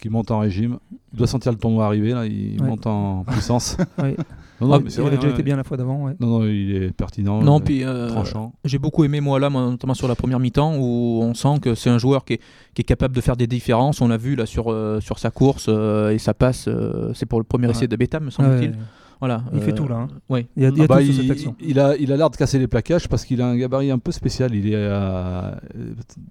[0.00, 0.78] Qui monte en régime.
[1.12, 2.26] Il doit sentir le tournoi arriver, là.
[2.26, 2.68] Il Ouais.
[2.68, 3.76] monte en puissance.
[4.02, 4.14] Oui.
[4.60, 6.04] Non, non, Ah, mais c'est il vrai, avait déjà été bien la fois d'avant.
[6.06, 6.14] Ouais.
[6.18, 7.40] Non, non, il est pertinent.
[7.42, 8.52] Non, euh, puis euh, tranchant.
[8.64, 11.90] j'ai beaucoup aimé moi là, notamment sur la première mi-temps où on sent que c'est
[11.90, 12.40] un joueur qui est,
[12.74, 14.00] qui est capable de faire des différences.
[14.00, 16.66] On l'a vu là sur, euh, sur sa course euh, et ça passe.
[16.66, 17.72] euh, c'est pour le premier Ouais.
[17.72, 18.74] essai de Beta, me semble-t-il.
[19.20, 19.42] Voilà.
[19.52, 20.08] Il fait euh, tout, là, hein.
[20.28, 20.46] Ouais.
[20.56, 21.56] Il y a, il y a Ah bah, tout sur il, cette action.
[21.60, 23.98] il a, il a l'air de casser les plaquages parce qu'il a un gabarit un
[23.98, 24.54] peu spécial.
[24.54, 25.52] Il est euh,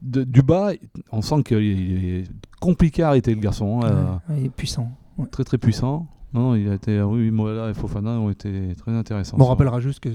[0.01, 0.71] de- du bas,
[1.11, 2.23] on sent qu'il est
[2.61, 3.81] compliqué à arrêter le garçon.
[3.83, 4.91] hein, euh, il est puissant.
[5.17, 5.25] Ouais.
[5.27, 6.07] Très très puissant.
[6.33, 9.37] Non, non, il a été, oui, Moala et Fofana ont été très intéressants.
[9.37, 10.09] Bon, on rappellera juste que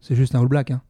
[0.00, 0.70] c'est juste un All Black.
[0.70, 0.80] Hein.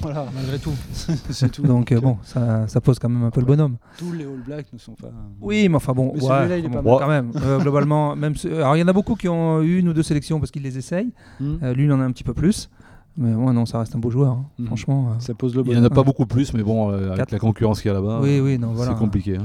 [0.00, 0.72] Voilà, malgré tout.
[1.30, 1.62] c'est tout.
[1.62, 3.76] Donc euh, bon, ça, ça pose quand même un peu le bonhomme.
[3.98, 5.10] Tous les All Blacks ne sont pas.
[5.40, 6.98] Oui, mais enfin bon, Mais ouais, celui-là, il est bon, pas mal.
[7.00, 7.32] quand même.
[7.44, 9.92] euh, globalement, même ce- alors il y en a beaucoup qui ont eu une ou
[9.92, 11.10] deux sélections parce qu'ils les essayent.
[11.40, 11.56] Hmm.
[11.62, 12.70] Euh, lui, il en a un petit peu plus.
[13.16, 14.30] Mais moi, non, ça reste un beau joueur.
[14.32, 14.44] hein.
[14.60, 14.66] Mhm.
[14.66, 15.08] Franchement.
[15.10, 15.82] euh, Ça pose le Il n'y bon.
[15.82, 17.32] en a pas beaucoup plus, mais bon, euh, avec Quatre.
[17.32, 18.92] la concurrence qu'il y a là-bas, Oui, oui, non, voilà.
[18.92, 19.36] c'est compliqué.
[19.38, 19.44] hein.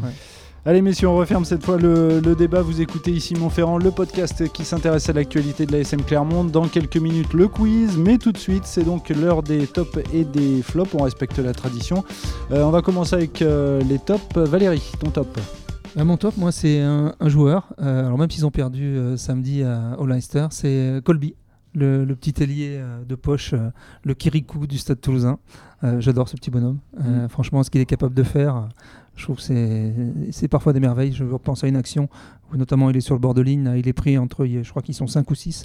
[0.65, 2.61] Allez messieurs, on referme cette fois le, le débat.
[2.61, 6.45] Vous écoutez ici Montferrand, le podcast qui s'intéresse à l'actualité de la SM Clermont.
[6.45, 10.23] Dans quelques minutes, le quiz, mais tout de suite, c'est donc l'heure des tops et
[10.23, 10.93] des flops.
[10.93, 12.05] On respecte la tradition.
[12.51, 14.23] Euh, on va commencer avec euh, les tops.
[14.37, 15.37] Valérie, ton top
[15.97, 17.67] Euh, mon top, moi, c'est un, un joueur.
[17.81, 21.35] euh, alors même s'ils ont perdu samedi à, au Leicester, c'est Colby,
[21.73, 23.53] le, le petit ailier de poche,
[24.05, 25.39] le Kirikou du Stade Toulousain.
[25.83, 26.77] Euh, J'adore ce petit bonhomme.
[27.03, 28.69] Euh, Franchement, ce qu'il est capable de faire,
[29.15, 29.93] je trouve que c'est
[30.31, 31.13] c'est parfois des merveilles.
[31.13, 32.09] Je repense à une action
[32.51, 34.81] où notamment il est sur le bord de ligne, il est pris entre, je crois
[34.81, 35.63] qu'ils sont 5 ou 6.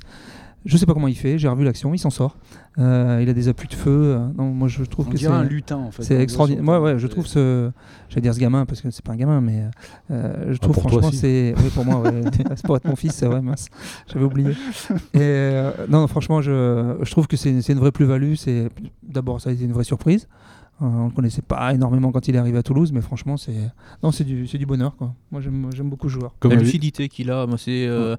[0.67, 2.37] Je sais pas comment il fait, j'ai revu l'action, il s'en sort.
[2.79, 4.17] Euh, il a des appuis de feu.
[4.17, 6.03] euh, non, moi je trouve On que c'est dirait un lutin en fait.
[6.03, 6.65] c'est extraordinaire.
[6.65, 7.71] Moi, ouais, je trouve ce.
[8.09, 9.63] J'allais dire ce gamin parce que c'est pas un gamin, mais
[10.11, 11.55] euh, je trouve pour toi, franchement c'est.
[11.57, 12.23] Oui, pour moi, ouais.
[12.57, 13.69] c'est pour être mon fils, c'est vrai, mince.
[14.13, 14.51] J'avais oublié.
[15.15, 18.35] Et euh, non, non, franchement, je, je trouve que c'est c'est une vraie plus-value.
[18.35, 18.69] C'est
[19.03, 20.27] d'abord ça a été une vraie surprise.
[20.81, 23.53] Euh, on le connaissait pas énormément quand il est arrivé à Toulouse, mais franchement, c'est
[24.03, 25.13] non, c'est du, c'est du bonheur quoi.
[25.33, 26.35] Moi, j'aime j'aime beaucoup ce joueur.
[26.39, 28.15] Comme la lucidité qu'il a, moi, c'est, euh,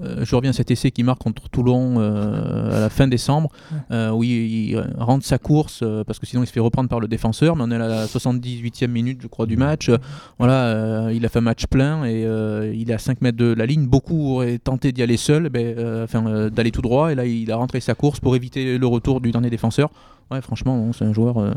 [0.00, 3.50] euh, je reviens à cet essai qu'il marque contre Toulon euh, à la fin décembre,
[3.90, 6.88] euh, où il, il rentre sa course euh, parce que sinon il se fait reprendre
[6.88, 7.56] par le défenseur.
[7.56, 9.90] Mais on est à la 78e minute, je crois, du match.
[10.38, 13.38] Voilà, euh, il a fait un match plein et euh, il est à 5 mètres
[13.38, 13.86] de la ligne.
[13.86, 17.10] Beaucoup auraient tenté d'y aller seul, ben, euh, enfin euh, d'aller tout droit.
[17.10, 19.90] Et là, il a rentré sa course pour éviter le retour du dernier défenseur.
[20.30, 21.52] Ouais, franchement, c'est un joueur euh,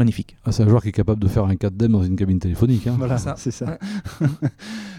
[0.00, 0.36] magnifique.
[0.44, 2.86] Ah, c'est un joueur qui est capable de faire un 4 dans une cabine téléphonique.
[2.88, 2.96] hein.
[2.98, 3.34] Voilà, Ça.
[3.36, 3.78] c'est ça.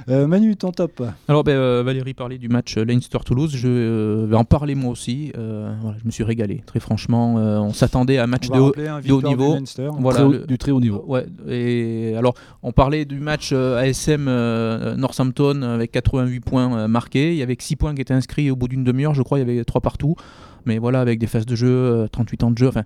[0.09, 3.51] Euh, Manu, ton top Alors, ben, euh, Valérie parlait du match euh, Leinster-Toulouse.
[3.55, 5.31] Je euh, vais en parler moi aussi.
[5.37, 6.63] Euh, voilà, je me suis régalé.
[6.65, 9.17] Très franchement, euh, on s'attendait à un match On de haut, rappeler un de haut
[9.17, 9.53] victoire du niveau.
[9.53, 9.89] Leinster.
[9.99, 11.03] Voilà, Très haut- le- du très haut niveau.
[11.07, 12.33] Ouais, et alors
[12.63, 17.33] on parlait du match euh, ASM euh, Northampton avec 88 points euh, marqués.
[17.33, 19.37] Il y avait que 6 points qui étaient inscrits au bout d'une demi-heure, je crois.
[19.37, 20.15] Il y avait 3 partout.
[20.65, 22.67] Mais voilà, avec des phases de jeu, euh, 38 ans de jeu.
[22.69, 22.83] Enfin,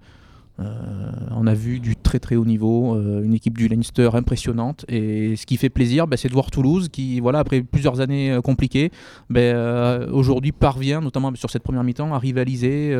[0.57, 4.85] on a vu du très très haut niveau, euh, une équipe du Leinster impressionnante.
[4.87, 8.31] Et ce qui fait plaisir, ben, c'est de voir Toulouse qui, voilà, après plusieurs années
[8.31, 8.91] euh, compliquées,
[9.35, 12.95] euh, aujourd'hui parvient, notamment sur cette première mi-temps, à rivaliser.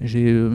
[0.00, 0.50] J'ai euh,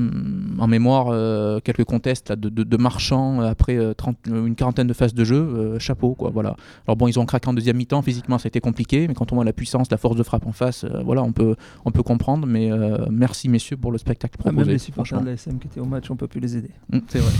[0.57, 4.55] en mémoire euh, quelques contests là, de, de, de marchands euh, après euh, 30, une
[4.55, 5.35] quarantaine de phases de jeu.
[5.35, 6.31] euh, chapeau, quoi.
[6.33, 6.55] Voilà.
[6.87, 8.01] Alors bon, ils ont craqué en deuxième mi-temps.
[8.01, 10.47] Physiquement, ça a été compliqué, mais quand on voit la puissance, la force de frappe
[10.47, 11.55] en face, euh, voilà, on peut,
[11.85, 12.47] on peut comprendre.
[12.47, 14.71] Mais euh, merci messieurs pour le spectacle Ah, Même proposé.
[14.73, 16.71] les supporters de l'ASM qui étaient au match, on peut plus les aider.
[16.91, 17.31] Mm, c'est vrai.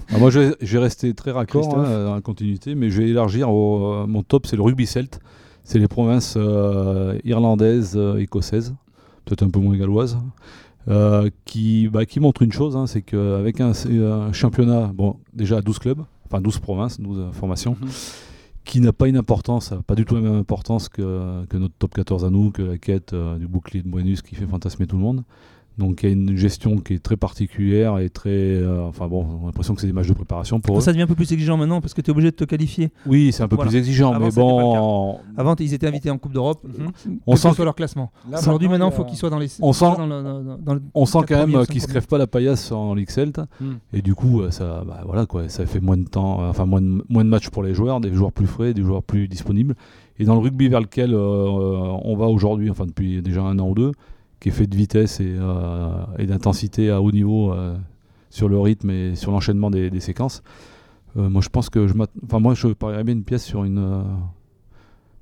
[0.14, 3.02] Ah, moi, je vais, je vais rester très raccord hein, dans la continuité, mais je
[3.02, 3.50] vais élargir.
[3.50, 5.20] au- euh, mon top, c'est le rugby celte.
[5.64, 8.74] C'est les provinces euh, irlandaises, euh, écossaises,
[9.24, 10.18] peut-être un peu moins galloises,
[10.88, 15.58] euh, qui, bah, qui montrent une chose hein, c'est qu'avec un, un championnat, bon, déjà
[15.58, 17.88] à 12 clubs, enfin 12 provinces, 12 euh, formations, Mhm.
[18.64, 21.94] qui n'a pas une importance, pas du tout la même importance que, que notre top
[21.94, 24.96] 14 à nous, que la quête euh, du bouclier de Buenus qui fait fantasmer tout
[24.96, 25.24] le monde.
[25.78, 28.28] Donc il y a une gestion qui est très particulière et très.
[28.30, 30.80] euh, enfin bon, on a l'impression que c'est des matchs de préparation pour eux.
[30.82, 32.90] Ça devient un peu plus exigeant maintenant parce que tu es obligé de te qualifier.
[33.06, 33.70] Oui, c'est un peu Voilà.
[33.70, 35.18] plus exigeant, Avant, mais bon.
[35.36, 36.62] Avant, ils étaient invités en Coupe d'Europe.
[36.64, 37.18] Mhm.
[37.26, 38.12] On sent leur classement.
[38.32, 39.48] Aujourd'hui, maintenant, il faut qu'ils soient dans les.
[39.62, 41.92] On sent- dans le- dans- dans- dans le- On sent quand même qu'ils se premiers.
[42.00, 43.40] crèvent pas la paillasse en Ligue Celt.
[43.60, 43.74] Hmm.
[43.94, 46.66] Et du coup, euh, ça, bah, voilà, quoi, ça fait moins de temps, euh, enfin
[46.66, 49.26] moins de, moins de matchs pour les joueurs, des joueurs plus frais, des joueurs plus
[49.28, 49.74] disponibles.
[50.18, 51.46] Et dans le rugby vers lequel euh,
[52.04, 53.92] on va aujourd'hui, enfin depuis déjà un an ou deux,
[54.42, 57.76] qui est fait de vitesse et, euh, et d'intensité à haut niveau euh,
[58.28, 60.42] sur le rythme et sur l'enchaînement des, des séquences,
[61.16, 63.78] euh, moi je pense que je enfin moi je parierais bien une pièce sur une
[63.78, 64.02] euh,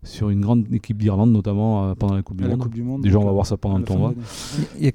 [0.03, 2.61] sur une grande équipe d'Irlande notamment euh, pendant la Coupe du la Monde.
[2.63, 3.03] Coupe du Monde.
[3.03, 4.15] Déjà on va voir ça pendant le tournoi.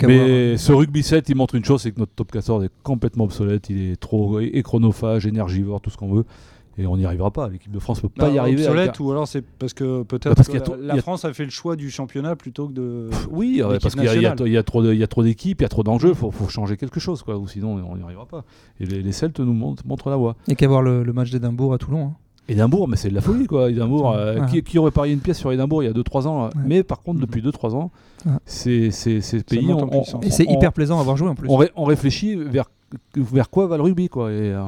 [0.07, 3.25] Mais ce rugby 7, il montre une chose, c'est que notre top 14 est complètement
[3.25, 6.25] obsolète, il est trop é- et chronophage, énergivore, tout ce qu'on veut,
[6.77, 7.47] et on n'y arrivera pas.
[7.49, 8.65] L'équipe de France peut pas Bah, y arriver.
[8.67, 11.49] Obsolète ou alors c'est parce que peut-être Bah, que la, a- France a fait le
[11.51, 13.09] choix du championnat plutôt que de.
[13.31, 14.63] Oui, parce qu'il y a, y y
[15.07, 17.47] trop d'équipes, il y a trop d'enjeux, il faut, faut changer quelque chose, quoi, ou
[17.47, 18.43] sinon on n'y arrivera pas.
[18.79, 20.35] Et les, les Celtes nous montrent, montrent la voie.
[20.49, 22.05] A qu'à voir le, le match d'Édimbourg à Toulon.
[22.07, 22.13] hein.
[22.47, 23.71] Édimbourg, mais c'est de la folie, quoi.
[23.71, 24.45] Édimbourg, euh, Ouais.
[24.51, 26.43] qui, qui aurait parié une pièce sur Édimbourg il y a 2-3 ans.
[26.45, 26.49] Ouais.
[26.63, 27.89] Mais par contre, depuis 2-trois ans,
[28.25, 28.33] Ouais.
[28.45, 28.89] ces
[29.47, 30.21] pays, on, on-.
[30.21, 31.49] Et c'est hyper plaisant à avoir joué en plus.
[31.49, 32.65] on, ré- on réfléchit vers,
[33.15, 34.31] vers quoi va le rugby, quoi.
[34.31, 34.59] Et, euh,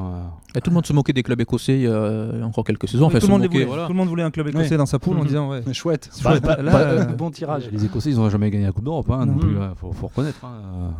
[0.54, 3.04] Et tout le monde se moquait des clubs écossais il y a encore quelques saisons.
[3.06, 3.64] Oui, Enfin, tout, se le monde moquait, voulait.
[3.66, 3.86] voilà.
[3.86, 5.26] tout le monde voulait un club écossais dans sa poule en Mhm.
[5.26, 5.62] disant ouais.
[5.66, 6.10] Mais Chouette.
[6.20, 6.42] Chouette.
[6.42, 7.68] Bah, Là, bah, euh, bon tirage.
[7.72, 9.38] Les Écossais, ils n'ont jamais gagné la Coupe d'Europe, hein, non Non.
[9.38, 9.50] plus.
[9.52, 10.44] Il faut, faut reconnaître.
[10.44, 10.92] hein.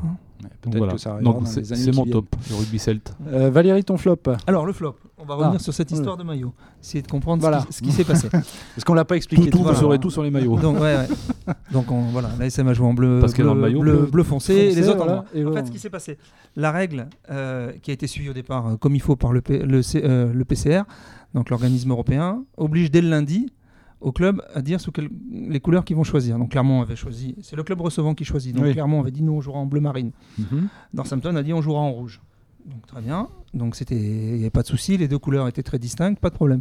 [0.60, 0.92] Peut-être voilà.
[0.92, 3.12] que ça arrivera Donc dans c'est mon top, le rugby celte.
[3.28, 4.18] Euh, Valérie, ton flop.
[4.46, 4.96] Alors le flop.
[5.20, 5.62] On va revenir Ah.
[5.62, 6.52] sur cette histoire de maillot.
[6.80, 7.60] Essayer de comprendre Voilà.
[7.62, 8.28] ce qui, ce qui s'est passé.
[8.30, 9.44] Parce qu'on l'a pas expliqué.
[9.44, 9.78] Tout, tout, vous voilà.
[9.78, 10.58] saurez tout sur les maillots.
[10.60, 11.54] Donc ouais, ouais.
[11.72, 13.96] Donc on, voilà, la SM a joué en bleu, Parce bleu, a le maillot bleu,
[13.98, 14.06] bleu.
[14.06, 15.24] bleu foncé, et les autres en noir.
[15.46, 16.18] En fait, ce qui s'est passé,
[16.54, 19.40] la règle euh, qui a été suivie au départ euh, comme il faut par le,
[19.40, 20.82] P- le, C- euh, le PCR,
[21.34, 23.50] donc l'organisme européen, oblige dès le lundi
[24.00, 26.38] au club à dire sous quelles- les couleurs qu'ils vont choisir.
[26.38, 28.54] Donc Clermont avait choisi, c'est le club recevant qui choisit.
[28.54, 28.72] Donc Oui.
[28.72, 30.12] Clermont avait dit nous on jouera en bleu marine.
[30.38, 30.68] Mhm.
[30.94, 32.20] Northampton a dit on jouera en rouge.
[32.66, 33.28] Donc très bien.
[33.54, 36.30] Donc c'était, il n'y avait pas de souci, les deux couleurs étaient très distinctes, pas
[36.30, 36.60] de problème.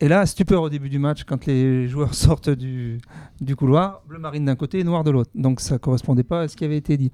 [0.00, 2.98] Et là, stupeur au début du match quand les joueurs sortent du,
[3.40, 5.30] du couloir, bleu marine d'un côté et noir de l'autre.
[5.34, 7.10] Donc ça correspondait pas à ce qui avait été dit.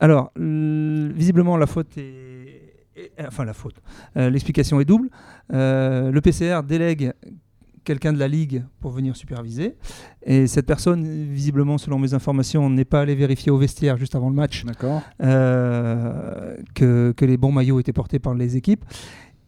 [0.00, 2.02] Alors, visiblement, la faute est.
[2.96, 3.76] est- Enfin, la faute.
[4.16, 5.10] Euh, L'explication est double.
[5.52, 7.12] Euh, le PCR délègue
[7.86, 9.76] quelqu'un de la Ligue pour venir superviser.
[10.22, 14.28] Et cette personne, visiblement, selon mes informations, n'est pas allée vérifier au vestiaire juste avant
[14.28, 14.64] le match
[15.22, 18.84] euh, que, que les bons maillots étaient portés par les équipes.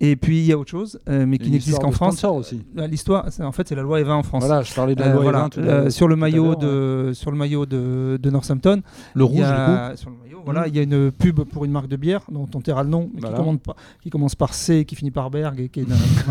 [0.00, 2.22] Et puis il y a autre chose, euh, mais qui n'existe qu'en France.
[2.24, 2.64] aussi.
[2.78, 4.44] Euh, L'histoire, en fait, c'est la loi Evin en France.
[4.44, 6.54] Voilà, je parlais de la Euh, loi voilà, Evin tout à euh, sur le maillot
[6.54, 8.80] de sur le maillot de, de Northampton,
[9.14, 9.50] Le rouge, y du coup.
[9.52, 12.20] a, sur le maillot, voilà, il y a une pub pour une marque de bière
[12.30, 13.38] dont on taira le nom, mais Voilà.
[13.42, 13.58] qui,
[14.04, 15.96] qui commence par C, qui finit par Berg et qui est d'un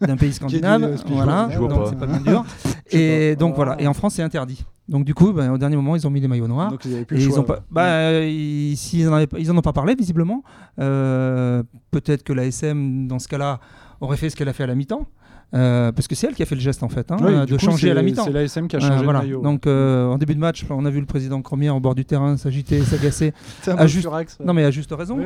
[0.00, 1.02] voilà, pays scandinave.
[1.06, 2.44] voilà, Je vois donc c'est pas bien dur.
[2.90, 4.64] et donc voilà, et en France c'est interdit.
[4.88, 6.70] Donc du coup, ben, au dernier moment, ils ont mis les maillots noirs.
[6.70, 7.60] Donc ils avaient plus le ils choix, ont pas, ouais.
[7.70, 10.42] bah, euh, ils, s'ils en avaient pas- ils en ont pas parlé visiblement.
[10.78, 13.60] Euh, Peut-être que la SM dans ce cas-là
[14.00, 15.06] aurait fait ce qu'elle a fait à la mi-temps,
[15.54, 17.46] Euh, parce que c'est elle qui a fait le geste en fait, hein, Oui, euh,
[17.46, 18.24] de coup, changer à la mi-temps.
[18.26, 19.20] C'est l'ASM qui a Euh, changé voilà.
[19.20, 19.40] le maillot.
[19.40, 22.04] Donc euh, en début de match, on a vu le président Cromier au bord du
[22.04, 23.32] terrain s'agiter, s'agacer.
[23.62, 24.44] c'est un à peu juste- furax, ça.
[24.44, 25.16] Non mais à juste raison.
[25.16, 25.24] Oui.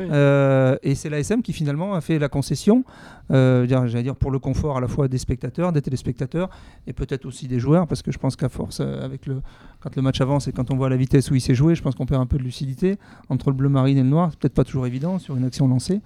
[0.83, 2.85] Et c'est l'ASM qui finalement a fait la concession,
[3.29, 6.49] j'allais dire pour le confort à la fois des spectateurs, des téléspectateurs
[6.87, 9.41] et peut-être aussi des joueurs, parce que je pense qu'à force, avec le,
[9.81, 11.81] quand le match avance et quand on voit la vitesse où il s'est joué, je
[11.81, 14.29] pense qu'on perd un peu de lucidité entre le bleu marine et le noir.
[14.31, 15.99] C'est peut-être pas toujours évident sur une action lancée.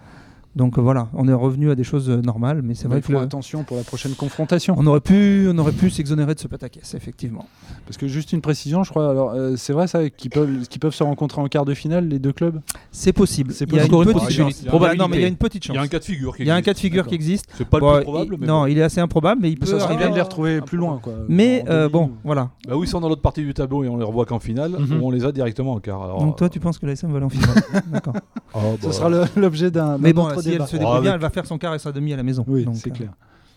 [0.58, 3.02] Donc euh, voilà, on est revenu à des choses euh, normales, mais c'est vrai Il
[3.02, 4.74] que faut le- attention pour la prochaine confrontation.
[4.78, 7.46] on aurait pu, on aurait pu s'exonérer de ce pataquès, effectivement.
[7.86, 9.10] Parce que juste une précision, je crois.
[9.10, 12.08] Alors, euh, c'est vrai ça qu'ils peuvent, qu'ils peuvent se rencontrer en quart de finale
[12.08, 12.60] les deux clubs?
[12.92, 13.54] C'est possible.
[13.54, 14.52] C'est Il y a une Encore une petite possibilité.
[14.54, 14.62] chance.
[14.64, 15.76] Il y a- Non, mais il y a une petite Il chance.
[15.76, 16.66] y a un cas de figure qui Il y a un existe.
[16.66, 17.10] cas de figure D'accord.
[17.10, 17.46] qui existe.
[17.56, 18.66] C'est pas Bon, le plus probable, il- mais non, bon.
[18.66, 20.78] il est assez improbable, mais il Mais peut ça serait bien de les retrouver plus
[20.78, 21.14] loin, quoi.
[21.30, 22.50] Mais euh, bon, ou- voilà.
[22.68, 24.72] Bah oui, ils sont dans l'autre partie du tableau et on les revoit qu'en finale,
[24.80, 25.02] Mhm.
[25.02, 26.18] ou on les a directement en quart.
[26.20, 27.48] Donc toi, tu penses que la SM va aller en finale
[27.92, 28.14] D'accord.
[28.56, 29.98] ah, Ce bah, sera l'objet d'un.
[30.00, 31.80] Mais bon, si elle se débrouille Oh, bien, avec- elle va faire son quart et
[31.80, 32.44] sa demi à la maison.
[32.48, 33.12] Oui, Donc, c'est euh, clair.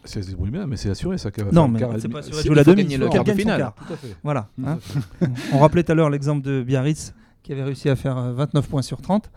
[0.05, 2.03] Si elle se débrouille bien, mais c'est assuré ça qu'elle va Non, faire mais c'est
[2.09, 2.15] demi.
[2.15, 2.35] pas sûr.
[2.35, 3.73] Si- Elle joue la demi, le quart de gagne son finale.
[4.23, 4.49] Voilà.
[4.67, 4.79] Hein.
[5.53, 8.69] On rappelait tout à l'heure l'exemple de Biarritz qui avait réussi à faire euh, 29
[8.69, 9.31] points sur 30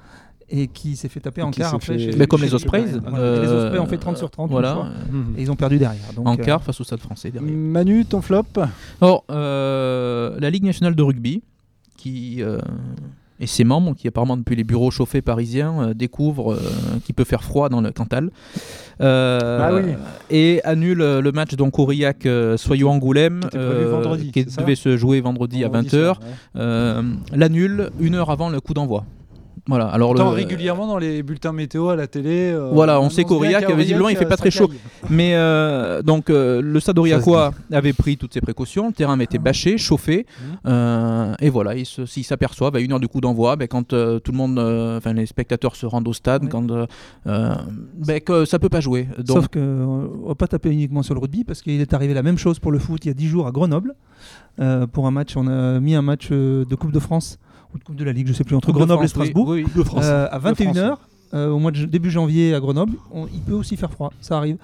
[0.50, 1.98] et qui s'est fait taper Et en quart après.
[1.98, 2.86] chez- Mais comme chez les Ospreys.
[3.14, 4.74] Euh, les Ospreys ont fait 30 sur 30 une Voilà.
[4.74, 4.90] fois.
[5.12, 5.34] Mhm.
[5.38, 6.14] et ils ont perdu derrière.
[6.16, 7.52] Donc, en euh, quart face au Stade français derrière.
[7.52, 8.44] Manu, ton flop?
[9.02, 11.44] Or, euh, la Ligue nationale de rugby,
[11.98, 12.60] qui euh,
[13.40, 16.60] et ses membres, qui apparemment depuis les bureaux chauffés parisiens euh, découvrent euh,
[17.04, 18.30] qu'il peut faire froid dans le Cantal,
[19.02, 19.94] euh, Ah oui.
[20.30, 25.64] et annule le match donc Aurillac Soyou Angoulême, Qui vendredi, qui devait se jouer vendredi,
[25.64, 26.20] à Vendredi 20h, soir,
[26.56, 27.04] ouais.
[27.34, 29.06] l'annule une heure avant le coup d'envoi.
[29.66, 29.86] Voilà.
[29.88, 32.52] Alors Pourtant, le, régulièrement dans les bulletins météo à la télé.
[32.52, 34.70] euh, Voilà, on sait qu'Aurillac, visiblement, il fait pas très chaud.
[35.10, 39.38] Mais euh, donc euh, le stade aurillacois avait pris toutes ses précautions, le terrain était
[39.38, 40.58] bâché, chauffé, Mhm.
[40.68, 44.32] euh, et voilà, ils s'aperçoivent à une heure du coup d'envoi, ben, quand euh, tout
[44.34, 46.50] le monde, euh, enfin les spectateurs se rendent au stade, Oui.
[46.50, 46.68] quand
[47.26, 49.08] ben, que ça peut pas jouer.
[49.18, 49.60] Donc, Sauf qu'on
[50.24, 52.60] ne va pas taper uniquement sur le rugby parce qu'il est arrivé la même chose
[52.60, 53.96] pour le foot il y a 10 jours à Grenoble.
[54.60, 57.40] Euh, pour un match, on a mis un match de Coupe de France
[57.74, 59.48] ou de Coupe de la Ligue, je sais plus, entre Coupe Grenoble et France, Strasbourg.
[59.50, 59.84] oui, oui.
[59.98, 60.98] Euh, à De France, 21h,
[61.34, 64.38] euh, au mois de début janvier à Grenoble, on- il peut aussi faire froid, ça
[64.38, 64.58] arrive.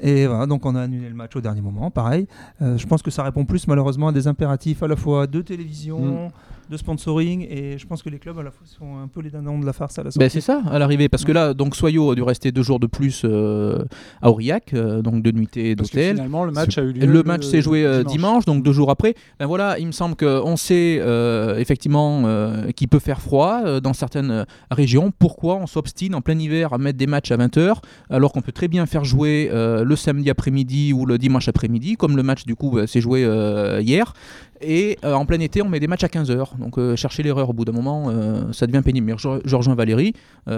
[0.00, 2.26] Et voilà, donc on a annulé le match au dernier moment, pareil.
[2.60, 5.40] Euh, je pense que ça répond plus malheureusement à des impératifs à la fois de
[5.42, 6.30] télévision,
[6.70, 9.30] de sponsoring, et je pense que les clubs à la fois sont un peu les
[9.30, 10.18] dindons de la farce à la sortie.
[10.18, 12.80] Ben, c'est ça, à l'arrivée, parce que là, donc Soyo a dû rester deux jours
[12.80, 13.84] de plus euh,
[14.20, 16.16] à Aurillac, euh, donc de nuitée Parce que d'hôtel.
[16.16, 17.06] finalement, le match a eu lieu.
[17.06, 18.44] Le match s'est joué euh, dimanche.
[18.44, 19.14] donc deux jours après.
[19.38, 23.80] Ben voilà, il me semble qu'on sait euh, effectivement euh, qu'il peut faire froid euh,
[23.80, 25.12] dans certaines régions.
[25.18, 27.76] Pourquoi on s'obstine en plein hiver à mettre des matchs à 20h
[28.10, 31.96] alors qu'on peut très bien faire jouer euh, le samedi après-midi ou le dimanche après-midi,
[31.96, 34.14] comme le match du coup euh, s'est joué euh, hier.
[34.62, 36.58] Et euh, en plein été, on met des matchs à 15h.
[36.58, 39.06] Donc euh, chercher l'erreur au bout d'un moment, euh, ça devient pénible.
[39.06, 40.14] Mais je, je rejoins Valérie.
[40.46, 40.54] Oui,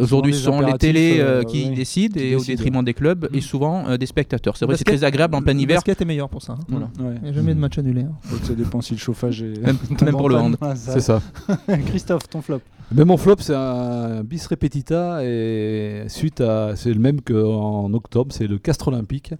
[0.00, 3.28] Aujourd'hui, ce sont les télés euh, qui oui, décident qui et au détriment des clubs
[3.32, 3.40] et Mhm.
[3.42, 4.56] souvent euh, des spectateurs.
[4.56, 5.76] C'est vrai, c'est très agréable en plein Le hiver.
[5.76, 6.52] basket est meilleur pour ça.
[6.54, 6.58] hein.
[6.68, 6.86] Voilà.
[7.00, 7.14] Ouais.
[7.18, 8.02] Il n'y a jamais de match annulé.
[8.02, 8.12] hein.
[8.30, 9.58] Donc ça dépend si le chauffage est.
[9.60, 10.56] Même- même pour le hand.
[10.74, 11.20] C'est ça.
[11.86, 12.60] Christophe, ton flop.
[12.92, 18.32] Mais mon flop, c'est un bis repetita et suite à, c'est le même qu'en octobre,
[18.34, 19.32] c'est le Castre Olympique,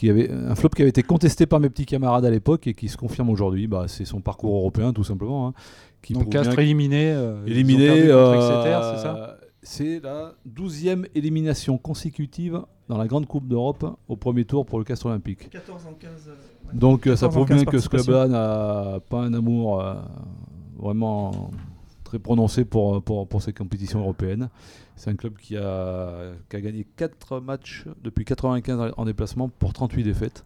[0.00, 2.72] qui avait un flop qui avait été contesté par mes petits camarades à l'époque et
[2.72, 3.66] qui se confirme aujourd'hui.
[3.66, 5.52] Bah, c'est son parcours européen tout simplement, hein,
[6.00, 7.12] qui Donc Castres éliminé.
[7.12, 7.88] euh, éliminé.
[7.88, 9.36] contre euh, c'est ça?
[9.62, 14.86] c'est la douzième élimination consécutive dans la Grande Coupe d'Europe au premier tour pour le
[14.86, 15.50] Castre Olympique.
[15.50, 16.30] 14 en 15.
[16.72, 19.82] Donc euh, ça 14 en prouve bien 15 que ce club-là n'a pas un amour
[19.82, 19.96] euh,
[20.78, 21.50] vraiment
[22.10, 24.48] très prononcé pour, pour, pour ces compétitions européennes.
[24.96, 29.72] C'est un club qui a, qui a gagné 4 matchs depuis 95 en déplacement pour
[29.72, 30.44] 38 défaites.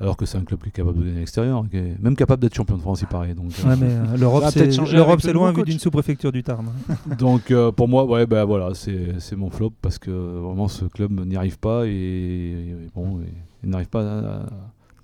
[0.00, 2.16] Alors que c'est un club qui est capable de gagner à l'extérieur, qui est même
[2.16, 3.32] capable d'être champion de France, il paraît.
[3.34, 6.66] Donc, euh, Ouais, mais euh, l'Europe, c'est l'Europe, c'est loin vu d'une sous-préfecture du Tarn.
[7.18, 10.84] donc euh, pour moi, ouais, ben voilà, c'est c'est mon flop parce que vraiment ce
[10.86, 13.32] club n'y arrive pas et, et bon, et-
[13.64, 14.46] il n'arrive pas, à-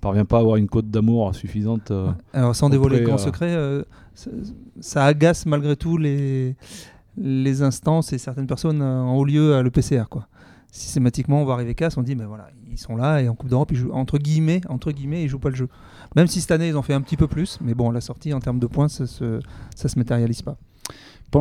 [0.03, 1.91] parvient pas à avoir une cote d'amour suffisante.
[1.91, 4.29] euh, Alors, sans dévoiler le grand euh, secret, euh, ça,
[4.81, 6.55] ça agace malgré tout les,
[7.17, 10.09] les instances et certaines personnes en haut lieu à l'EPCR.
[10.09, 10.27] Quoi.
[10.71, 13.49] Systématiquement, on va arriver casse, on dit, mais voilà, ils sont là et en Coupe
[13.49, 15.69] d'Europe, ils jouent, entre guillemets, entre guillemets, ils jouent pas le jeu.
[16.15, 18.33] Même si cette année, ils ont fait un petit peu plus, mais bon, la sortie
[18.33, 19.39] en termes de points, ça se,
[19.75, 20.57] ça se matérialise pas.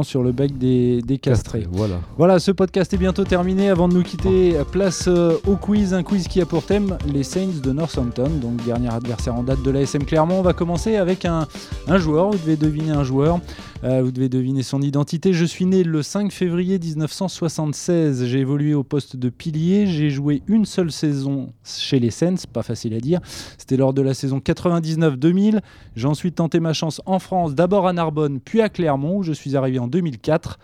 [0.03, 1.67] Sur le bec des, des castrés.
[1.71, 2.01] Voilà.
[2.17, 3.69] Voilà, ce podcast est bientôt terminé.
[3.69, 5.93] Avant de nous quitter, place euh, au quiz.
[5.93, 9.63] Un quiz qui a pour thème les Saints de Northampton, donc dernier adversaire en date
[9.63, 10.39] de l'ASM Clermont.
[10.39, 11.47] On va commencer avec un,
[11.89, 12.31] un joueur.
[12.31, 13.39] Vous devez deviner un joueur.
[13.85, 15.33] Euh, vous devez deviner son identité.
[15.33, 18.27] Je suis né le 5 février 1976.
[18.27, 19.87] J'ai évolué au poste de pilier.
[19.87, 23.21] J'ai joué une seule saison chez les Saints, pas facile à dire.
[23.59, 25.61] C'était lors de la saison 99-2000.
[25.97, 29.33] J'ai ensuite tenté ma chance en France, d'abord à Narbonne, puis à Clermont, où je
[29.33, 30.59] suis arrivé en 2004.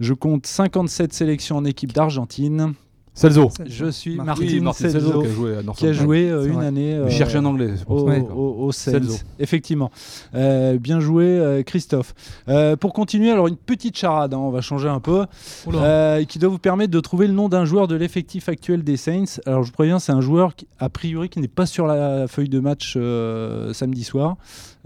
[0.00, 2.74] Je compte 57 sélections en équipe d'Argentine.
[3.12, 3.50] Celso.
[3.66, 4.44] Je suis Martin.
[4.44, 5.92] Oui, Martin Celso Celso, qui a joué à qui a Northampton.
[5.92, 6.66] joué euh, C'est une vrai.
[6.66, 7.72] année euh, je cherchais un anglais.
[7.76, 8.92] c'est pour au, ça.
[8.92, 9.14] au- au.
[9.40, 9.90] Effectivement.
[10.34, 12.14] Euh, bien joué, euh, Christophe.
[12.48, 15.26] Euh, pour continuer, alors une petite charade, hein, on va changer un peu,
[15.74, 18.96] euh, qui doit vous permettre de trouver le nom d'un joueur de l'effectif actuel des
[18.96, 19.40] Saints.
[19.44, 22.26] Alors je vous préviens, c'est un joueur qui, a priori qui n'est pas sur la
[22.28, 24.36] feuille de match euh, samedi soir.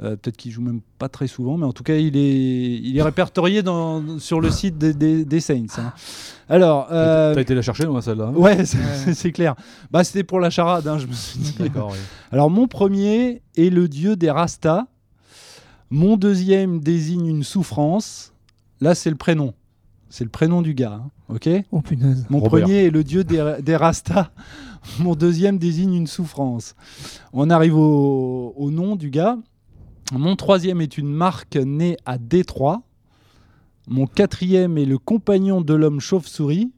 [0.03, 2.97] Euh, Peut-être qu'il joue même pas très souvent, mais en tout cas, il est, il
[2.97, 5.67] est répertorié dans, sur le site des, des- des Saints.
[5.77, 5.93] hein.
[6.49, 8.29] Alors, euh, T'as été la chercher, loin, celle-là.
[8.29, 9.55] hein ouais, c'est clair.
[9.91, 11.55] Bah, c'était pour la charade, hein, je me suis dit.
[11.59, 11.99] D'accord, oui.
[12.33, 14.87] Alors, mon premier est le dieu des Rastas.
[15.91, 18.33] Mon deuxième désigne une souffrance.
[18.81, 19.53] Là, c'est le prénom.
[20.09, 21.01] C'est le prénom du gars.
[21.05, 21.51] hein, ok?
[21.71, 22.25] Oh punaise.
[22.31, 22.63] Mon Robert.
[22.63, 24.31] premier est le dieu des, des Rastas.
[25.01, 26.75] Mon deuxième désigne une souffrance.
[27.35, 29.37] On arrive au, au nom du gars.
[30.13, 32.83] Mon troisième est une marque née à Détroit.
[33.89, 36.73] Mon quatrième est le compagnon de l'homme chauve-souris.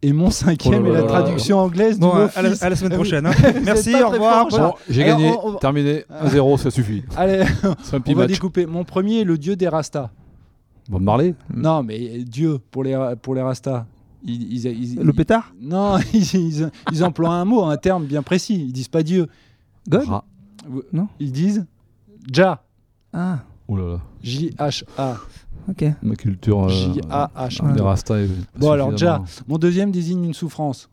[0.00, 1.22] Et mon cinquième Oh là est la là là.
[1.22, 2.62] traduction anglaise Bon, du mot à la, fils.
[2.62, 2.98] à la semaine oui.
[2.98, 3.26] prochaine.
[3.26, 3.32] hein.
[3.64, 4.46] Merci, au revoir.
[4.48, 7.02] Bon, j'ai Alors, gagné, on- on- terminé, 1-0, ça suffit.
[7.16, 7.44] Allez,
[7.82, 8.30] C'est un petit on va match.
[8.30, 8.66] découper.
[8.66, 10.10] Mon premier est le dieu des Rastas.
[10.88, 13.86] Bob Marley Non, mais Dieu pour les, pour les Rastas.
[14.24, 18.54] Ils, ils- ils- Le pétard Non, ils, emploient un mot, un terme bien précis.
[18.68, 19.26] Ils disent pas Dieu.
[19.88, 20.24] God Ra-
[21.18, 21.66] Ils disent
[22.32, 22.62] Ja.
[23.12, 23.38] Ah,
[23.70, 25.16] Oh là là, J-H-A.
[25.68, 25.84] ok.
[26.02, 27.62] ma culture euh, J-A-H.
[27.66, 27.72] Ouais.
[27.74, 30.88] des Rasta est Bon, alors, suffisamment Mon deuxième désigne une souffrance.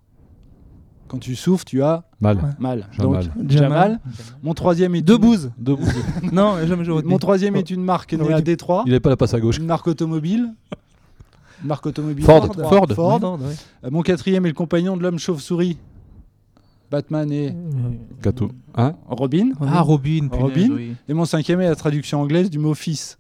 [1.08, 2.38] Quand tu souffres, tu as Mal.
[2.38, 2.44] Ouais.
[2.60, 2.88] mal.
[2.92, 3.32] J'ai Donc, mal.
[3.48, 4.00] Jamal.
[4.44, 5.52] Mon troisième est Deux bouses.
[5.58, 5.86] Debout.
[6.34, 7.08] Non, jamais dit.
[7.08, 8.84] Mon troisième est une marque née à Détroit.
[8.86, 9.58] Il n'avait pas la passe à gauche.
[9.58, 10.52] Une marque automobile.
[11.62, 12.26] Une marque automobile.
[12.26, 12.48] Ford.
[12.54, 12.88] Ford.
[12.94, 13.20] Ford.
[13.22, 13.56] Ford, ouais.
[13.86, 15.78] Euh, Mon quatrième est le compagnon de l'homme chauve-souris.
[16.92, 17.54] Batman et
[18.22, 18.50] Cato.
[18.76, 19.50] Hein Robin.
[19.62, 20.28] Ah, Robin.
[20.28, 20.70] punaise, Robin.
[20.76, 20.96] oui.
[21.08, 23.18] Et mon cinquième est la traduction anglaise du mot fils.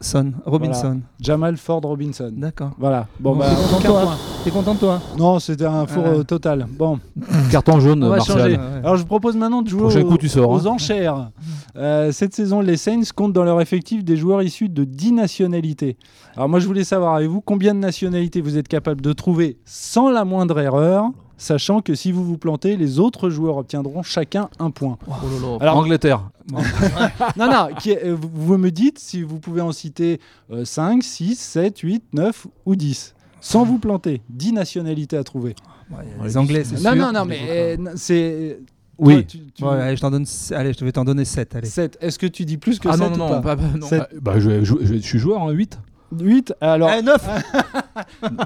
[0.00, 1.00] Son, Robinson.
[1.20, 2.30] Jamal Ford Robinson.
[2.36, 2.72] D'accord.
[2.78, 3.06] Voilà.
[3.18, 4.10] Bon, Bon, bah, t'es content,
[4.52, 5.00] content de toi?
[5.16, 6.18] Non, c'était un four Ouais.
[6.18, 6.66] euh, total.
[6.78, 6.98] Bon,
[7.50, 8.38] Carton jaune, on va Martial.
[8.38, 8.56] changer.
[8.56, 10.72] Alors, je vous propose maintenant de jouer Prochain aux, coup, tu sors, aux hein.
[10.72, 11.30] enchères.
[11.76, 15.96] Euh, cette saison, les Saints comptent dans leur effectif des joueurs issus de 10 nationalités.
[16.36, 19.56] Alors, moi, je voulais savoir avec vous combien de nationalités vous êtes capable de trouver
[19.64, 21.04] sans la moindre erreur,
[21.36, 24.98] sachant que si vous vous plantez, les autres joueurs obtiendront chacun un point.
[25.06, 25.56] Oh là là.
[25.60, 26.28] Alors- Angleterre.
[27.36, 30.20] non, non, qui est- euh, vous- vous me dites si vous pouvez en citer
[30.52, 33.14] euh, 5, 6, 7, 8, 9 ou 10.
[33.40, 34.22] Sans vous planter.
[34.30, 35.54] 10 nationalités à trouver.
[35.90, 36.96] Ouais, les Anglais, c'est Non, sûr.
[36.96, 38.58] non, non, mais euh, c'est.
[38.98, 39.14] Oui.
[39.14, 40.24] Toi, tu- tu- Ouais, allez, je t'en donne.
[40.52, 41.54] Allez, je vais t'en donner 7.
[41.54, 41.66] Allez.
[41.68, 41.98] 7.
[42.00, 43.78] Est-ce que tu dis plus que Ah 7 non, non, ou non, pas pas- pas-
[43.78, 43.86] non.
[43.86, 44.02] Sept.
[44.02, 45.78] Ah, bah, je, je- je- je suis joueur, hein, 8.
[46.18, 46.90] 8 Alors.
[46.96, 47.28] Eh, 9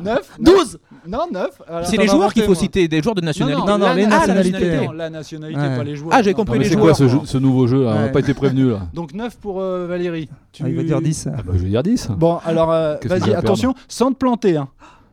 [0.03, 1.63] 9 12 Non, 9.
[1.69, 3.61] Alors, C'est les joueurs qu'il faut citer, des joueurs de nationalité.
[3.67, 4.77] non, la les na- nationalités.
[4.87, 5.77] non, La nationalité, Ouais.
[5.77, 6.15] pas les joueurs.
[6.15, 6.37] Ah, j'ai Non.
[6.37, 7.27] compris mais les c'est quoi joueurs.
[7.27, 8.13] ce, nouveau jeu là On n'a Ouais.
[8.13, 8.81] pas été prévenu là.
[8.95, 10.29] Donc 9 pour euh, Valérie.
[10.53, 10.63] Tu...
[10.65, 11.29] Ah, Il va dire 10.
[11.33, 12.09] Ah bah, je vais dire 10.
[12.17, 14.57] Bon, alors euh, vas-y, va attention, sans te planter.
[14.57, 14.69] hein.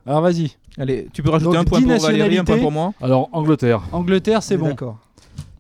[0.06, 0.52] Alors vas-y.
[0.80, 2.94] Allez, tu peux rajouter Donc, un point 10 pour Valérie, un point pour moi.
[3.02, 4.68] Alors, Angleterre, Angleterre, c'est On est bon.
[4.68, 4.98] D'accord.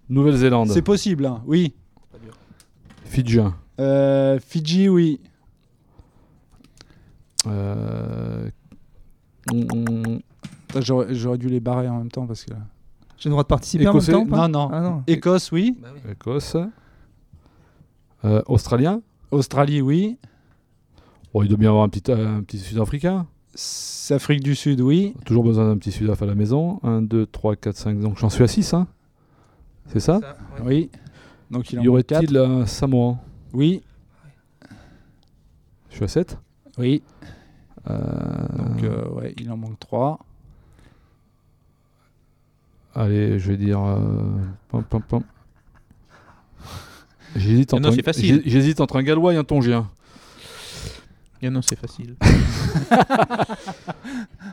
[0.10, 1.42] Nouvelle-Zélande, C'est possible, hein.
[1.48, 1.74] oui.
[3.06, 5.20] Fidjien, Euh, Fidji, oui.
[7.48, 8.50] euh,
[10.80, 12.54] J'aurais j'aurais dû les barrer en même temps parce que.
[13.18, 14.70] J'ai le droit de participer Écossais en même temps pas Non, non.
[14.72, 15.04] Ah non.
[15.08, 15.76] Écosse, oui.
[16.10, 16.56] Écosse,
[18.26, 19.02] euh, Australien.
[19.32, 20.18] Australie, oui.
[21.34, 23.26] Bon, il doit bien avoir un petit, un petit Sud-Africain.
[24.12, 25.16] Afrique du Sud, oui.
[25.26, 26.80] Toujours besoin d'un petit Sudaf à la maison.
[26.84, 28.00] 1, 2, 3, 4, 5.
[28.00, 28.74] Donc j'en suis à 6.
[28.74, 28.88] Hein
[29.88, 30.20] C'est ça
[30.64, 30.90] Oui.
[31.50, 33.18] Donc il en Y aurait-il un Samoan?
[33.54, 33.82] Oui.
[35.90, 36.38] Je suis à 7.
[36.78, 37.02] Oui.
[37.90, 40.20] Euh, Donc euh, ouais, il en manque 3.
[42.96, 43.80] Allez, je vais dire.
[43.84, 43.98] euh,
[44.70, 45.24] pam, pam, pam.
[47.36, 47.96] J'hésite Ah entre, non, un-
[48.82, 49.88] entre un gallois et un tongien.
[51.44, 52.16] Ah non, c'est facile.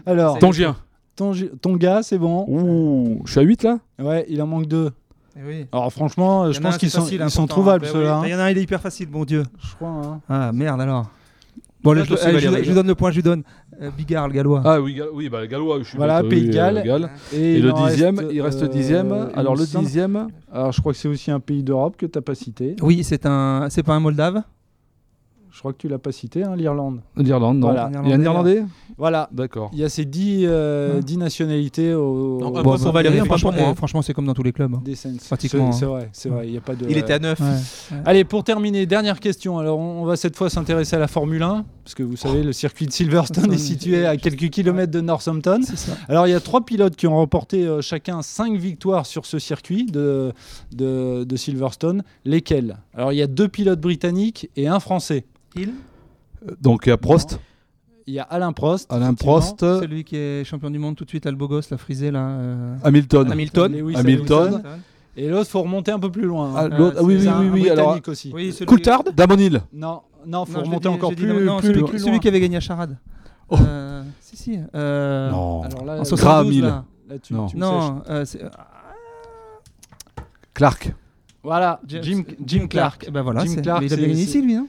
[0.06, 0.76] Alors, Tongien.
[1.16, 2.44] ton, ton gars, c'est bon.
[2.46, 4.90] Ouh, je suis à 8 là Ouais, il en manque 2.
[5.36, 5.66] Eh oui.
[5.72, 7.90] Alors franchement, je pense qu'ils sont, facile, ils sont important, trouvables hein.
[7.92, 8.20] ceux-là.
[8.24, 9.42] Il y en a un, il est hyper facile, bon Dieu.
[9.46, 9.50] hein.
[9.62, 9.88] Je crois.
[9.90, 10.20] hein.
[10.28, 11.10] Ah merde alors.
[11.84, 13.42] Bon, allez, Là, je, je allez, donne le point, je lui donne
[13.82, 14.62] euh, Bigard, le gallois.
[14.64, 16.82] Ah oui, oui bah, le gallois, je suis Voilà, bête, Pays oui, de euh, Galles.
[16.82, 17.10] Galles.
[17.34, 19.28] Et, Et, le dixième, reste, il reste euh, dixième.
[19.34, 22.22] Alors le dixième, Alors je crois que c'est aussi un pays d'Europe que tu n'as
[22.22, 22.74] pas cité.
[22.80, 24.42] Oui, c'est un, c'est pas un Moldave.
[25.54, 26.98] Je crois que tu l'as pas cité, hein, l'Irlande.
[27.16, 27.68] l'Irlande, non.
[27.68, 27.88] Voilà.
[28.02, 28.64] Il y a un Irlandais
[28.98, 29.28] Voilà.
[29.30, 29.70] D'accord.
[29.72, 31.00] Il y a ces 10, euh, Ouais.
[31.04, 33.74] 10 nationalités au, Non, Bon, pour Valérie, un point franchement, pour moi.
[33.76, 34.74] franchement, c'est comme dans tous les clubs.
[34.74, 34.82] hein.
[34.84, 34.94] des.
[35.28, 35.88] Pratiquement, C'est hein.
[35.88, 36.48] vrai, c'est vrai.
[36.48, 36.86] Il y a pas de.
[36.90, 37.38] Il était à 9.
[37.38, 37.46] Ouais.
[38.04, 39.58] Allez, pour terminer, dernière question.
[39.60, 42.42] Alors, on on va cette fois s'intéresser à la Formule 1, parce que vous savez,
[42.42, 45.60] le circuit de Silverstone est situé à quelques kilomètres de Northampton.
[46.08, 49.38] Alors, il y a trois pilotes qui ont remporté euh, chacun cinq victoires sur ce
[49.38, 50.32] circuit de,
[50.72, 52.02] de, de Silverstone.
[52.24, 52.78] Lesquels?
[52.94, 55.24] Alors, il y a deux pilotes britanniques et un français.
[55.56, 55.72] Il
[56.60, 57.38] Donc il y a Prost,
[58.06, 58.90] Il y a Alain Prost.
[58.92, 59.14] Alain.
[59.14, 62.26] Prost, Celui qui est champion du monde tout de suite, gosse, la frisée là.
[62.28, 63.30] euh, Hamilton.
[63.30, 63.72] Hamilton.
[63.72, 64.62] Lewis Hamilton.
[65.16, 66.52] Et l'autre, faut remonter un peu plus loin.
[66.56, 66.68] Ah, hein.
[66.76, 67.70] l'autre- ah oui, oui, un oui, oui.
[67.70, 68.32] Alors, Britannique aussi.
[68.34, 68.66] Oui, celui...
[68.66, 69.60] Coulthard Damon Hill.
[69.72, 71.98] Non, non, faut Non, je remonter l'ai dit- encore plus, dit, non, plus, celui, plus
[71.98, 72.18] celui loin.
[72.20, 72.96] qui avait gagné à Charade.
[73.48, 73.56] Oh.
[73.60, 74.58] Euh, si, si.
[74.74, 75.62] euh, Non.
[75.62, 76.62] Alors là, En là, 72, Hill.
[76.64, 76.84] là.
[77.08, 77.46] là, tu, Non.
[77.46, 77.70] tu me sèches.
[77.72, 78.40] Non, euh, c'est-
[80.54, 80.92] Clark.
[81.42, 83.04] Voilà, James- Jim, Jim Clark.
[83.06, 84.66] Eh Ben voilà, Jim c'est- Clark, mais il a c'est- bien gagné ici, lui, non?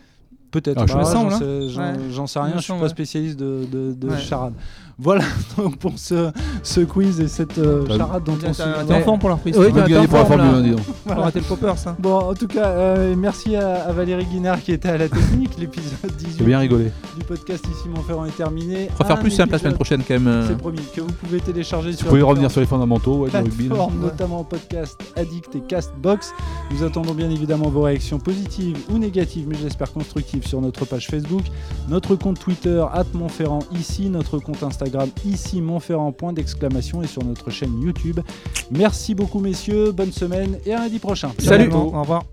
[0.51, 0.81] Peut-être.
[0.81, 1.93] Ah, je me j'en sais- j'en- Ouais.
[2.11, 2.89] J'en sais Il rien, me je suis semble, pas ouais.
[2.89, 4.17] spécialiste de, de, de Ouais.
[4.17, 4.53] charade.
[4.97, 5.23] Voilà
[5.57, 6.31] donc pour ce,
[6.63, 8.95] ce quiz et cette euh, charade dont on se T'es souvient.
[8.97, 9.57] en forme pour la reprise.
[9.57, 10.57] Oui, t'as- gagné pour la forme, Formule là.
[10.59, 10.79] 1, dis donc.
[11.05, 11.95] On va rater le popper, ça.
[11.99, 15.51] Bon, en tout cas, euh, merci à, à Valérie Guinard qui était à la technique.
[15.59, 16.91] L'épisode 18 J'ai bien rigolé.
[17.17, 18.87] du podcast Ici Montferrand est terminé.
[18.95, 20.27] On va faire Un plus simple la semaine prochaine quand même.
[20.27, 20.47] euh.
[20.47, 23.29] C'est promis, que vous pouvez télécharger Vous sur pouvez la revenir sur les fondamentaux ouais,
[23.29, 23.69] du rugby.
[24.01, 26.31] notamment podcast Addict et Castbox.
[26.71, 31.07] Nous attendons bien évidemment vos réactions positives ou négatives, mais j'espère constructives sur notre page
[31.07, 31.43] Facebook,
[31.89, 32.81] notre compte Twitter
[33.13, 34.84] Montferrand ici, notre compte Instagram
[35.25, 38.19] ici Montferrand point d'exclamation et sur notre chaîne YouTube.
[38.71, 41.31] Merci beaucoup messieurs, bonne semaine et à lundi prochain.
[41.39, 41.71] Salut.
[41.71, 42.23] Au revoir.